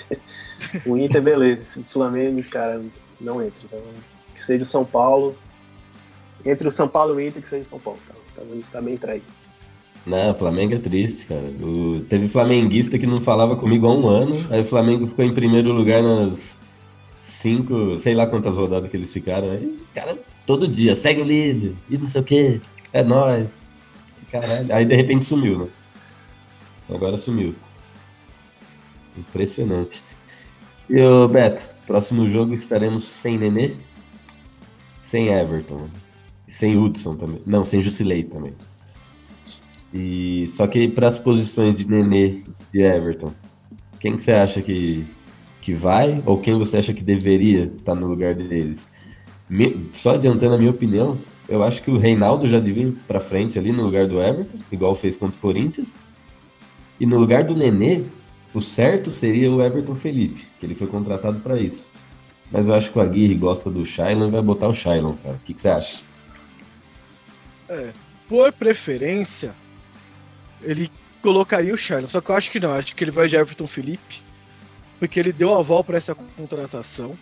[0.84, 1.80] o Inter, beleza.
[1.80, 2.82] O Flamengo, cara,
[3.20, 3.62] não entra.
[3.64, 3.80] Então,
[4.34, 5.36] que seja o São Paulo.
[6.44, 7.98] Entre o São Paulo e o Inter, que seja o São Paulo.
[8.06, 9.24] Tá, tá, bem- tá bem traído.
[10.06, 11.50] Não, o Flamengo é triste, cara.
[11.60, 15.34] O- Teve flamenguista que não falava comigo há um ano, aí o Flamengo ficou em
[15.34, 16.58] primeiro lugar nas
[17.22, 19.50] cinco, sei lá quantas rodadas que eles ficaram.
[19.50, 22.60] Aí, cara, todo dia, segue o líder, e não sei o que,
[22.92, 23.48] é nóis.
[24.30, 24.72] Caralho.
[24.72, 25.66] Aí de repente sumiu, né?
[26.88, 27.54] Agora sumiu.
[29.18, 30.02] Impressionante.
[30.88, 33.72] E o Beto, próximo jogo estaremos sem Nenê,
[35.00, 35.88] sem Everton,
[36.46, 37.40] sem Hudson também.
[37.44, 38.52] Não, sem Jusilei também.
[39.98, 42.36] E só que para as posições de Nenê
[42.74, 43.32] e Everton,
[43.98, 45.06] quem que você acha que,
[45.62, 48.86] que vai ou quem você acha que deveria estar no lugar deles?
[49.48, 51.16] Me- só adiantando a minha opinião,
[51.48, 54.58] eu acho que o Reinaldo já devia ir para frente ali no lugar do Everton,
[54.70, 55.94] igual fez contra o Corinthians.
[57.00, 58.02] E no lugar do Nenê,
[58.52, 61.90] o certo seria o Everton Felipe, que ele foi contratado para isso.
[62.52, 65.36] Mas eu acho que o Aguirre gosta do Shailon e vai botar o Shailon, cara.
[65.36, 66.00] O que, que você acha?
[67.68, 67.92] É,
[68.28, 69.54] por preferência,
[70.66, 70.90] ele
[71.22, 73.66] colocaria o Charles, só que eu acho que não, acho que ele vai de Everton
[73.66, 74.22] Felipe,
[74.98, 77.16] porque ele deu aval para essa contratação,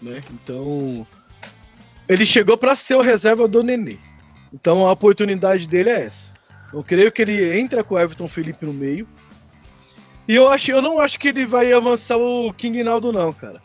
[0.00, 0.20] né?
[0.32, 1.06] Então,
[2.08, 3.98] ele chegou para ser o reserva do Nenê.
[4.52, 6.32] Então a oportunidade dele é essa.
[6.72, 9.06] Eu creio que ele entra com o Everton Felipe no meio.
[10.26, 13.60] E eu acho, eu não acho que ele vai avançar o King Naldo não, cara.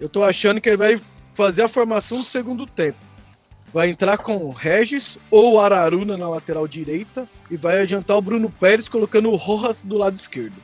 [0.00, 1.00] Eu tô achando que ele vai
[1.34, 2.98] fazer a formação do segundo tempo.
[3.74, 8.48] Vai entrar com o Regis ou Araruna na lateral direita e vai adiantar o Bruno
[8.48, 10.54] Pérez colocando o Rojas do lado esquerdo.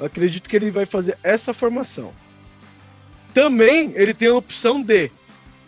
[0.00, 2.12] Eu acredito que ele vai fazer essa formação.
[3.32, 5.12] Também ele tem a opção de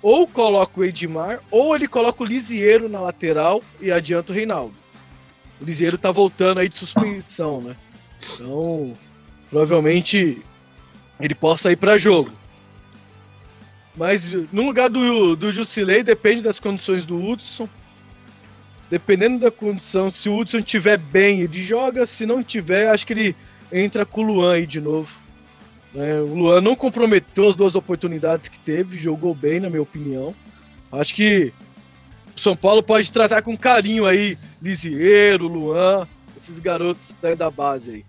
[0.03, 4.75] ou coloca o Edmar ou ele coloca o Lisieiro na lateral e adianta o Reinaldo.
[5.61, 7.77] O Lisieiro tá voltando aí de suspensão, né?
[8.35, 8.93] Então,
[9.49, 10.43] provavelmente
[11.21, 12.33] ele possa ir para jogo.
[13.97, 17.69] Mas no lugar do, do Jusilei, depende das condições do Hudson.
[18.91, 22.05] Dependendo da condição, se o Hudson estiver bem, ele joga.
[22.05, 23.37] Se não tiver, acho que ele
[23.73, 25.11] entra com o Luan aí de novo.
[25.93, 26.21] né?
[26.21, 30.35] o Luan não comprometeu as duas oportunidades que teve, jogou bem, na minha opinião.
[30.93, 31.53] Acho que
[32.37, 36.07] o São Paulo pode tratar com carinho aí Lisieiro, Luan,
[36.41, 38.05] esses garotos da base aí.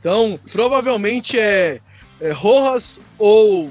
[0.00, 1.80] Então, provavelmente é,
[2.20, 3.70] é Rojas ou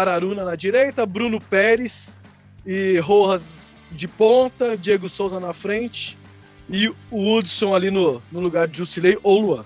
[0.00, 2.12] Araruna na direita, Bruno Pérez
[2.64, 3.42] e Rojas
[3.90, 6.16] de ponta, Diego Souza na frente
[6.68, 9.64] e o Hudson ali no, no lugar de Jusilei ou Luan.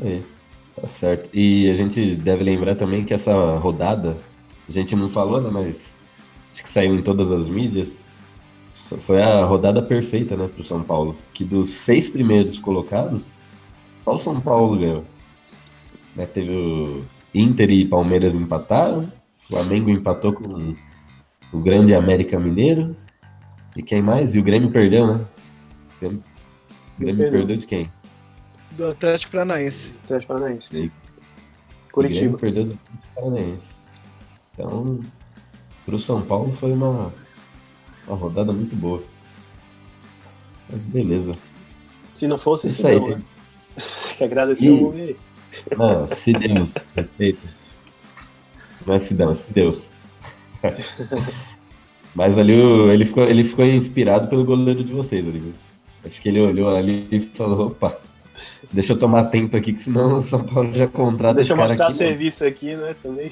[0.00, 0.20] É,
[0.74, 1.30] tá certo.
[1.32, 4.16] E a gente deve lembrar também que essa rodada,
[4.68, 5.50] a gente não falou, né?
[5.52, 5.94] Mas
[6.52, 8.02] acho que saiu em todas as mídias.
[9.00, 11.16] Foi a rodada perfeita, né, pro São Paulo.
[11.34, 13.30] Que dos seis primeiros colocados,
[14.04, 15.04] só o São Paulo ganhou.
[16.14, 17.04] Né, teve o
[17.34, 20.74] Inter e Palmeiras empataram, Flamengo empatou com
[21.52, 22.94] o grande América Mineiro.
[23.76, 24.34] E quem mais?
[24.34, 25.24] E o Grêmio perdeu, né?
[25.96, 26.22] O Grêmio,
[26.96, 27.38] o Grêmio Perdeu.
[27.40, 27.90] perdeu de quem?
[28.72, 29.94] Do Atlético Paranaense.
[30.04, 30.74] Atlético Paranaense.
[30.74, 30.92] E- O Grêmio
[31.92, 32.38] Curitiba.
[32.38, 32.78] perdeu do
[33.14, 33.68] Paranaense.
[34.54, 35.00] Então,
[35.86, 37.12] pro São Paulo foi uma,
[38.06, 39.02] uma rodada muito boa.
[40.70, 41.32] Mas beleza.
[42.14, 43.00] Se não fosse Isso isso, aí.
[43.00, 43.22] não, né?
[44.18, 45.16] Que agradecer E- o homem aí.
[45.76, 47.40] Não, se Deus, respeito.
[48.86, 49.88] Não é se Deus, se Deus.
[52.14, 55.52] Mas ali o- ele ficou, ele ficou inspirado pelo goleiro de vocês ali, viu?
[56.04, 57.96] Acho que ele olhou ali e falou, opa,
[58.72, 61.86] deixa eu tomar atento aqui, que senão o São Paulo já contrata Deixa eu mostrar
[61.88, 61.92] aqui.
[61.92, 61.98] né?
[62.08, 62.94] serviço aqui, né?
[63.02, 63.30] Também.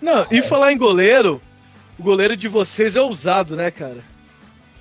[0.00, 1.40] Não, e falar em goleiro,
[1.98, 3.98] o goleiro de vocês é ousado, né, cara?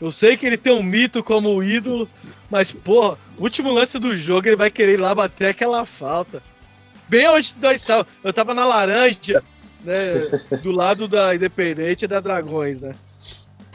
[0.04, 2.10] Eu sei que ele tem um mito como ídolo,
[2.52, 6.44] mas, porra, último lance do jogo ele vai querer ir lá bater aquela falta.
[7.08, 8.12] Bem onde nós estávamos.
[8.22, 9.42] Eu tava na laranja,
[9.82, 10.04] né?
[10.62, 12.94] Do lado da Independente e da Dragões, né?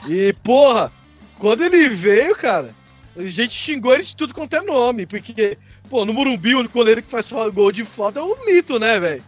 [0.06, 0.92] E, porra,
[1.38, 2.74] quando ele veio, cara,
[3.16, 5.56] a gente xingou ele de tudo quanto é nome, porque,
[5.88, 9.00] pô, no Morumbi, o goleiro que faz fa- gol de falta é um mito, né,
[9.00, 9.22] velho?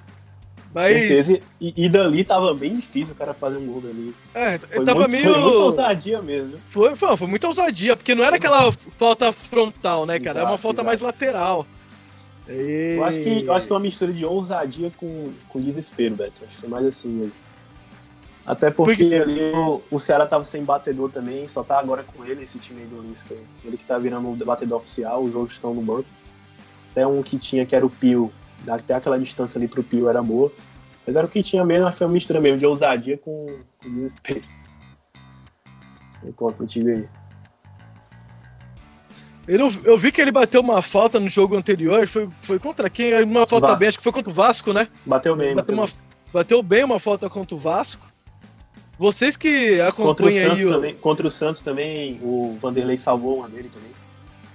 [0.72, 1.40] Mas- Certeza.
[1.60, 4.14] E, e dali tava bem difícil o cara fazer um gol dali.
[4.34, 5.24] É, Foi, tava muito, meio.
[5.32, 6.58] foi muita ousadia mesmo.
[6.72, 10.38] Foi, foi, foi muita ousadia, porque não era aquela falta frontal, né, cara?
[10.40, 10.86] Era uma Exato, falta exato.
[10.86, 11.66] mais lateral.
[12.46, 16.42] Eu acho que eu acho que é uma mistura de ousadia com, com desespero, Beto.
[16.44, 17.34] Acho que foi mais assim mesmo.
[18.44, 22.42] Até porque ali o, o Ceará tava sem batedor também, só tá agora com ele,
[22.42, 23.36] esse time aí do Lisca.
[23.64, 26.08] Ele que tá virando o batedor oficial, os outros estão no banco.
[26.90, 28.32] Até um que tinha, que era o Pio,
[28.68, 30.52] até aquela distância ali pro Pio era boa.
[31.06, 34.42] Mas era o que tinha mesmo, foi uma mistura mesmo de ousadia com, com desespero.
[36.22, 37.08] Eu conto contigo aí.
[39.48, 42.06] Ele, eu vi que ele bateu uma falta no jogo anterior.
[42.06, 43.22] Foi, foi contra quem?
[43.24, 43.80] Uma falta Vasco.
[43.80, 44.86] bem, acho que foi contra o Vasco, né?
[45.04, 45.96] Bateu bem, Bateu, bateu uma, bem.
[46.32, 48.06] bateu bem uma falta contra o Vasco.
[48.98, 50.72] Vocês que Contra o, acompanham Santos aí o.
[50.74, 53.90] também, contra o Santos também, o Vanderlei salvou uma dele também.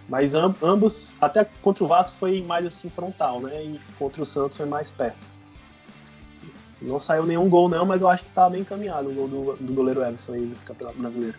[0.08, 3.64] Mas am- ambos, até contra o Vasco foi mais assim frontal, né?
[3.64, 5.34] E contra o Santos foi mais perto.
[6.82, 9.56] Não saiu nenhum gol não, mas eu acho que tá bem encaminhado o gol do,
[9.56, 11.36] do goleiro Everson aí nesse Campeonato Brasileiro.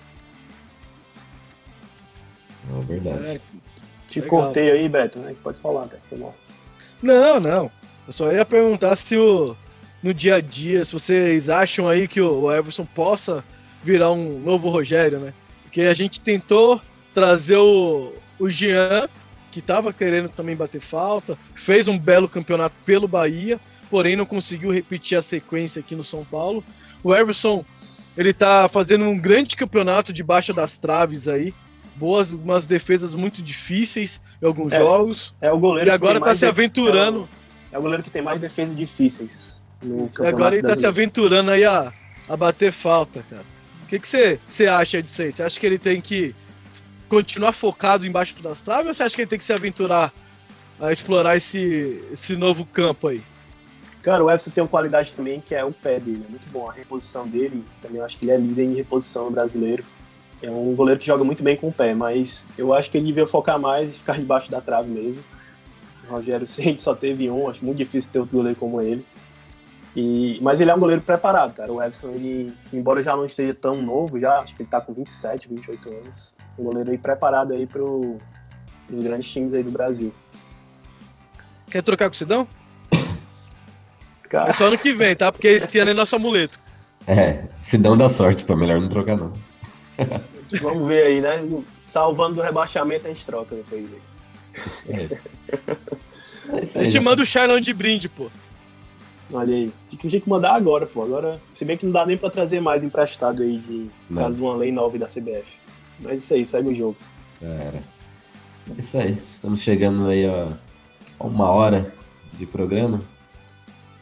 [2.69, 3.25] É verdade.
[3.37, 3.41] É,
[4.09, 4.41] Te Legal.
[4.41, 5.35] cortei aí, Beto, né?
[5.43, 6.03] Pode falar, cara.
[6.09, 6.35] Foi mal.
[7.03, 7.71] Não, não.
[8.07, 9.57] Eu só ia perguntar se o.
[10.03, 13.43] No dia a dia, se vocês acham aí que o Everson possa
[13.83, 15.33] virar um novo Rogério, né?
[15.63, 16.81] Porque a gente tentou
[17.15, 19.09] trazer o, o Jean,
[19.51, 23.59] que tava querendo também bater falta, fez um belo campeonato pelo Bahia,
[23.91, 26.63] porém não conseguiu repetir a sequência aqui no São Paulo.
[27.03, 27.65] O Everson,
[28.17, 31.55] ele tá fazendo um grande campeonato debaixo das traves aí.
[31.95, 35.35] Boas, umas defesas muito difíceis em alguns É, jogos.
[35.41, 37.27] É o goleiro E que agora tem tá mais se aventurando.
[37.73, 40.67] É o, é o goleiro que tem mais defesas difíceis no E Campeonato agora ele
[40.67, 41.91] tá se aventurando aí a,
[42.29, 43.45] a bater falta, cara.
[43.83, 45.33] O que você acha disso aí?
[45.33, 46.35] Você acha que ele tem que
[47.09, 50.13] continuar focado embaixo das traves ou você acha que ele tem que se aventurar
[50.81, 53.23] a explorar esse, esse novo campo aí?
[54.03, 56.71] Cara, o Everson tem uma qualidade também que é o pé dele, é muito bom.
[56.71, 59.85] A reposição dele, também acho que ele é líder em reposição no brasileiro.
[60.41, 63.07] É um goleiro que joga muito bem com o pé, mas eu acho que ele
[63.07, 65.25] devia focar mais e ficar debaixo da trave mesmo.
[66.07, 69.05] O Rogério Ceni só teve um, acho muito difícil ter outro goleiro como ele.
[69.97, 71.73] E, mas ele é um goleiro preparado, cara.
[71.73, 74.93] O Everson, ele, embora já não esteja tão novo, já acho que ele tá com
[74.93, 76.37] 27, 28 anos.
[76.59, 78.19] Um goleiro aí preparado aí pro,
[78.87, 80.13] pros grandes times aí do Brasil.
[81.71, 82.47] Quer trocar com o Sidão?
[84.29, 85.33] Cara, É só ano que vem, tá?
[85.33, 86.61] Porque esse ano é nosso amuleto.
[87.07, 89.33] É, se não dá sorte, pô, melhor não trocar não.
[90.61, 91.43] vamos ver aí, né?
[91.87, 93.87] Salvando do rebaixamento, a gente troca depois.
[94.91, 95.11] aí.
[96.49, 97.11] É isso A aí, gente né?
[97.11, 98.31] manda o Shailon de brinde, pô.
[99.33, 99.73] Olha aí.
[99.89, 101.03] Tinha que- mandar agora, pô.
[101.03, 104.43] Agora, se bem que não dá nem pra trazer mais emprestado aí de caso de
[104.43, 105.45] uma lei nova da CBF.
[106.01, 106.97] Mas isso aí, segue o jogo.
[107.41, 107.83] Cara,
[108.77, 109.19] é isso aí.
[109.35, 110.49] Estamos chegando aí ó,
[111.19, 111.93] a uma hora
[112.35, 113.01] de programa.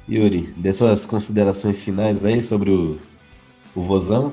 [0.08, 2.98] Yuri, dê suas considerações finais aí sobre o,
[3.74, 4.32] o Vozão.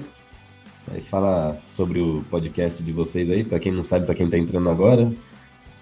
[0.91, 4.37] Aí fala sobre o podcast de vocês aí, pra quem não sabe, pra quem tá
[4.37, 5.09] entrando agora.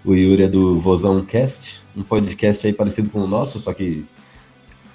[0.04, 4.04] O Yuri é do Vozão Cast, um podcast aí parecido com o nosso, só que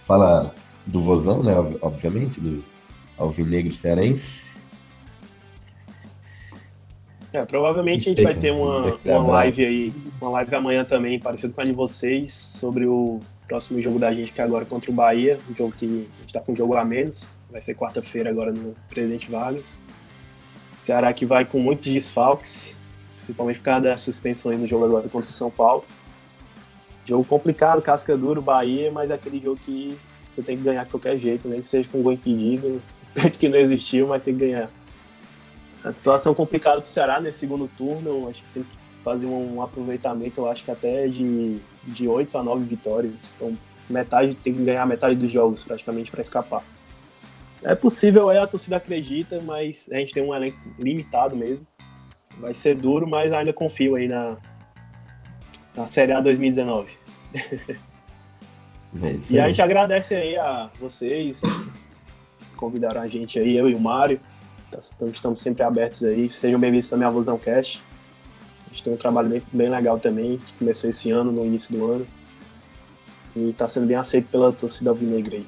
[0.06, 0.53] fala
[0.86, 1.58] do Vozão, né?
[1.58, 2.64] ob- Obviamente, do
[3.18, 4.45] Alvinegro Cearense.
[7.34, 11.20] É, provavelmente a gente vai ter uma, criar uma live aí, uma live amanhã também,
[11.20, 14.89] parecido com a de vocês, sobre o próximo jogo da gente, que é agora contra
[14.89, 17.76] o Bahia, um jogo que a gente tá com um jogo a menos, vai ser
[17.76, 19.78] quarta-feira agora no Presidente Vargas.
[20.78, 22.80] Ceará que vai com muitos desfalques,
[23.18, 25.84] principalmente por causa da suspensão aí no jogo agora contra o São Paulo.
[27.06, 29.97] Jogo complicado, casca duro, Bahia, mas é aquele jogo que
[30.28, 32.82] você tem que ganhar de qualquer jeito, nem que seja com gol impedido,
[33.39, 34.70] que não existiu, mas tem que ganhar.
[35.84, 38.70] A situação complicada pro Ceará nesse segundo turno, acho que tem que
[39.03, 43.36] fazer um aproveitamento, eu acho que até de, de 8 a 9 vitórias.
[43.36, 43.56] Então,
[43.88, 46.64] metade tem que ganhar metade dos jogos praticamente para escapar.
[47.64, 51.66] É possível, é, a torcida acredita, mas a gente tem um elenco limitado mesmo.
[52.39, 54.38] Vai ser duro, mas ainda confio aí na,
[55.76, 56.91] na Série A 2019.
[59.01, 59.49] É isso E a aí.
[59.53, 61.41] gente agradece aí a vocês,
[62.55, 64.19] convidaram a gente aí, eu e o Mário.
[64.71, 66.30] Tá- então Estamos sempre abertos aí.
[66.32, 67.82] Sejam bem-vindos também à Vozão Cash.
[68.65, 71.78] A gente tem um trabalho bem, bem legal também, que começou esse ano, no início
[71.78, 72.07] do ano.
[73.36, 75.45] E está sendo bem aceito pela torcida alvinegra aí.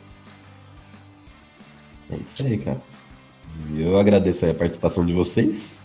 [2.11, 2.81] É isso aí, cara.
[3.75, 5.81] Eu agradeço a participação de vocês.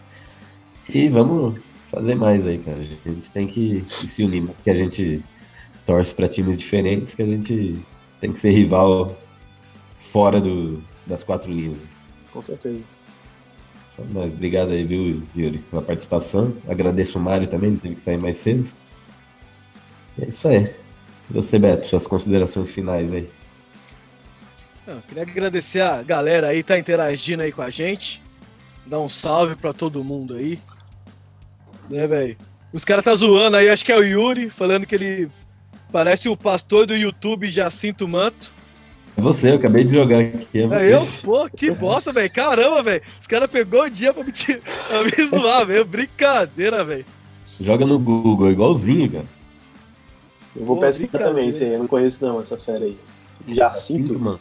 [0.92, 1.60] E vamos
[1.92, 2.78] fazer mais aí, cara.
[2.78, 5.22] A gente tem que, se unir, porque a gente
[5.84, 7.78] torce para times diferentes, que a gente
[8.20, 9.16] tem que ser rival
[9.98, 11.78] fora do, das quatro linhas.
[12.32, 12.80] Com certeza.
[13.92, 16.54] Então, Mas obrigado aí, viu, Yuri, pela participação.
[16.66, 18.72] Agradeço o Mário também, ele teve que sair mais cedo.
[20.18, 20.74] É isso aí.
[21.30, 23.28] E você, Beto, suas considerações finais aí.
[24.86, 28.22] Não, queria agradecer a galera aí, tá interagindo aí com a gente.
[28.86, 30.58] Dar um salve pra todo mundo aí.
[31.92, 32.36] Né, velho?
[32.72, 35.28] Os caras tá zoando aí, acho que é o Yuri, falando que ele
[35.92, 38.50] parece o pastor do YouTube Jacinto Manto.
[39.14, 40.58] É você, eu acabei de jogar aqui.
[40.58, 41.06] É, é eu?
[41.22, 42.32] Pô, que bosta, velho.
[42.32, 43.02] Caramba, velho.
[43.20, 45.84] Os caras pegou o dia pra me, pra me zoar, velho.
[45.84, 47.04] Brincadeira, velho.
[47.60, 49.26] Joga no Google, igualzinho, cara.
[50.56, 51.74] Eu vou Pô, pesquisar também isso aí.
[51.74, 52.96] Eu não conheço não essa fera aí.
[53.48, 54.40] Jacinto, mano.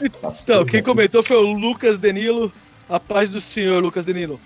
[0.00, 2.52] Então, quem comentou foi o Lucas Denilo.
[2.88, 4.38] A paz do senhor, Lucas Denilo.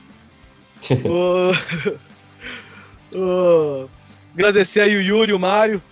[4.34, 5.82] Agradecer aí o Yuri o Mário.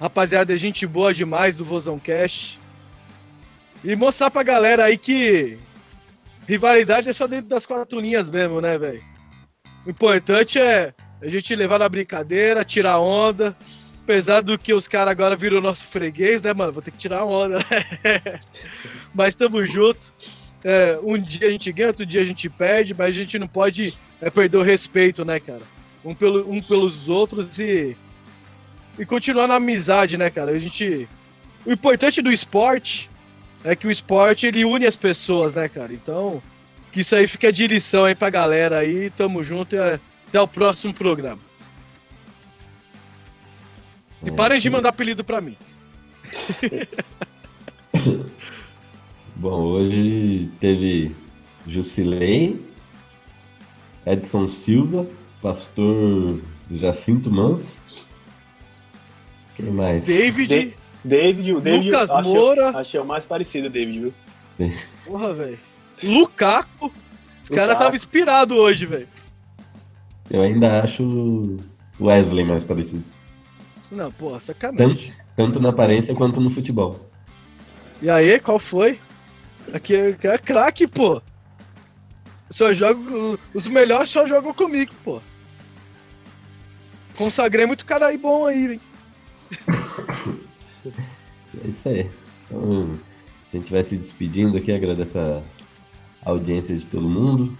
[0.00, 2.58] Rapaziada, é gente boa demais do Vozão Cash.
[3.82, 5.58] E mostrar pra galera aí que
[6.46, 9.02] rivalidade é só dentro das quatro linhas mesmo, né, velho?
[9.86, 13.56] O importante é a gente levar na brincadeira, tirar onda.
[14.02, 16.72] Apesar do que os caras agora viram nosso freguês, né, mano?
[16.72, 18.40] Vou ter que tirar onda, né?
[19.14, 20.00] mas tamo junto.
[20.62, 23.48] É, um dia a gente ganha, outro dia a gente perde, mas a gente não
[23.48, 25.62] pode é, perder o respeito, né, cara?
[26.04, 27.96] Um, pelo, um pelos outros e
[28.98, 30.52] e continuar na amizade, né, cara?
[30.52, 31.06] A gente.
[31.64, 33.10] O importante do esporte
[33.64, 35.92] é que o esporte ele une as pessoas, né, cara?
[35.92, 36.42] Então,
[36.92, 39.10] que isso aí fica de lição aí pra galera aí.
[39.10, 41.40] Tamo junto e até o próximo programa.
[44.24, 45.56] E parem de mandar apelido pra mim.
[49.36, 51.14] Bom, hoje teve
[51.66, 52.58] Jusilei,
[54.06, 55.06] Edson Silva,
[55.42, 56.40] Pastor
[56.70, 57.66] Jacinto Manto,
[59.56, 60.04] quem mais?
[60.04, 60.46] David.
[60.46, 61.90] De David, o David.
[61.90, 62.68] Lucas achei, Moura.
[62.70, 64.14] Achei o mais parecido, David, viu?
[65.06, 65.58] Porra, velho.
[66.02, 66.92] Lukaku.
[67.42, 69.08] Os caras estavam inspirados hoje, velho.
[70.28, 71.56] Eu ainda acho
[72.00, 73.04] Wesley mais parecido.
[73.90, 74.96] Não, pô, sacanagem.
[74.96, 77.08] Tanto, tanto na aparência quanto no futebol.
[78.02, 78.98] E aí, qual foi?
[79.72, 81.22] Aqui é, é craque, pô.
[82.50, 83.38] Só jogo.
[83.52, 85.20] Os melhores só jogam comigo, pô.
[87.16, 88.80] Consagrei muito cara aí bom aí, hein?
[91.64, 92.10] é isso aí.
[92.46, 92.90] Então,
[93.46, 95.42] a gente vai se despedindo aqui, agradecer a
[96.24, 97.56] audiência de todo mundo.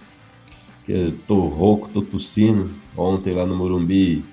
[0.85, 2.69] Que eu tô rouco, tô tossindo.
[2.95, 4.23] Ontem lá no Morumbi,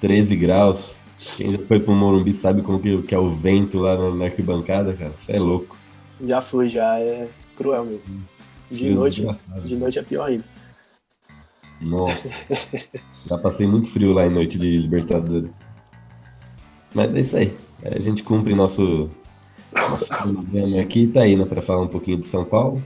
[0.00, 0.96] 13 graus.
[1.36, 4.24] Quem já foi pro Morumbi sabe como que, que é o vento lá na, na
[4.26, 5.12] arquibancada, cara.
[5.16, 5.76] Você é louco.
[6.24, 8.22] Já fui, já é cruel mesmo.
[8.72, 9.26] De noite,
[9.64, 10.44] de noite é pior ainda.
[11.80, 12.30] Nossa.
[13.26, 15.52] já passei muito frio lá em noite de Libertadores.
[16.94, 17.56] Mas é isso aí.
[17.84, 19.10] A gente cumpre nosso,
[19.74, 22.82] nosso programa aqui, tá aí, né, para falar um pouquinho de São Paulo.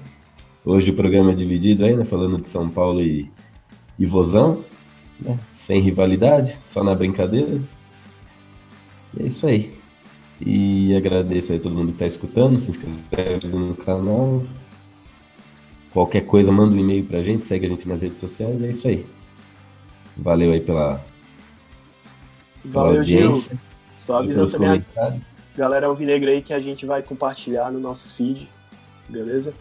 [0.64, 3.30] Hoje o programa é dividido aí, né, falando de São Paulo e,
[3.98, 4.64] e Vozão,
[5.20, 7.60] né, sem rivalidade, só na brincadeira.
[9.16, 9.72] E é isso aí.
[10.40, 14.42] E agradeço aí todo mundo que tá escutando, se inscreve no canal.
[15.96, 18.86] Qualquer coisa, manda um e-mail pra gente, segue a gente nas redes sociais, é isso
[18.86, 19.06] aí.
[20.14, 21.02] Valeu aí pela,
[22.60, 23.48] pela Valeu, audiência.
[23.48, 23.58] Gil.
[23.96, 25.14] Estou avisando também a
[25.56, 28.46] galera alvinegra aí que a gente vai compartilhar no nosso feed,
[29.08, 29.54] beleza?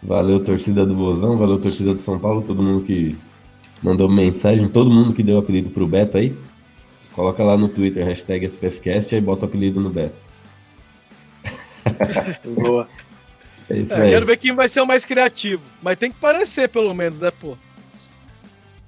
[0.00, 3.18] Valeu, torcida do Vozão, valeu, torcida do São Paulo, todo mundo que
[3.82, 6.32] mandou mensagem, todo mundo que deu apelido pro Beto aí.
[7.12, 10.14] Coloca lá no Twitter, hashtag SPFcast, aí bota o apelido no Beto.
[12.54, 12.86] Boa.
[13.72, 15.62] É isso é, quero ver quem vai ser o mais criativo.
[15.82, 17.56] Mas tem que parecer, pelo menos, né, pô?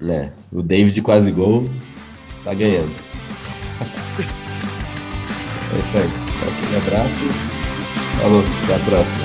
[0.07, 1.71] É, o David quase gol
[2.45, 2.95] tá ganhando.
[5.73, 6.09] É isso aí.
[6.73, 7.25] Um abraço.
[8.21, 9.25] Falou, até a próxima.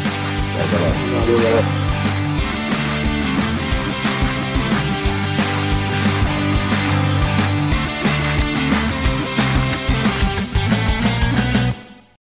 [0.53, 1.20] Tchau, galera.
[1.20, 1.88] Valeu, galera.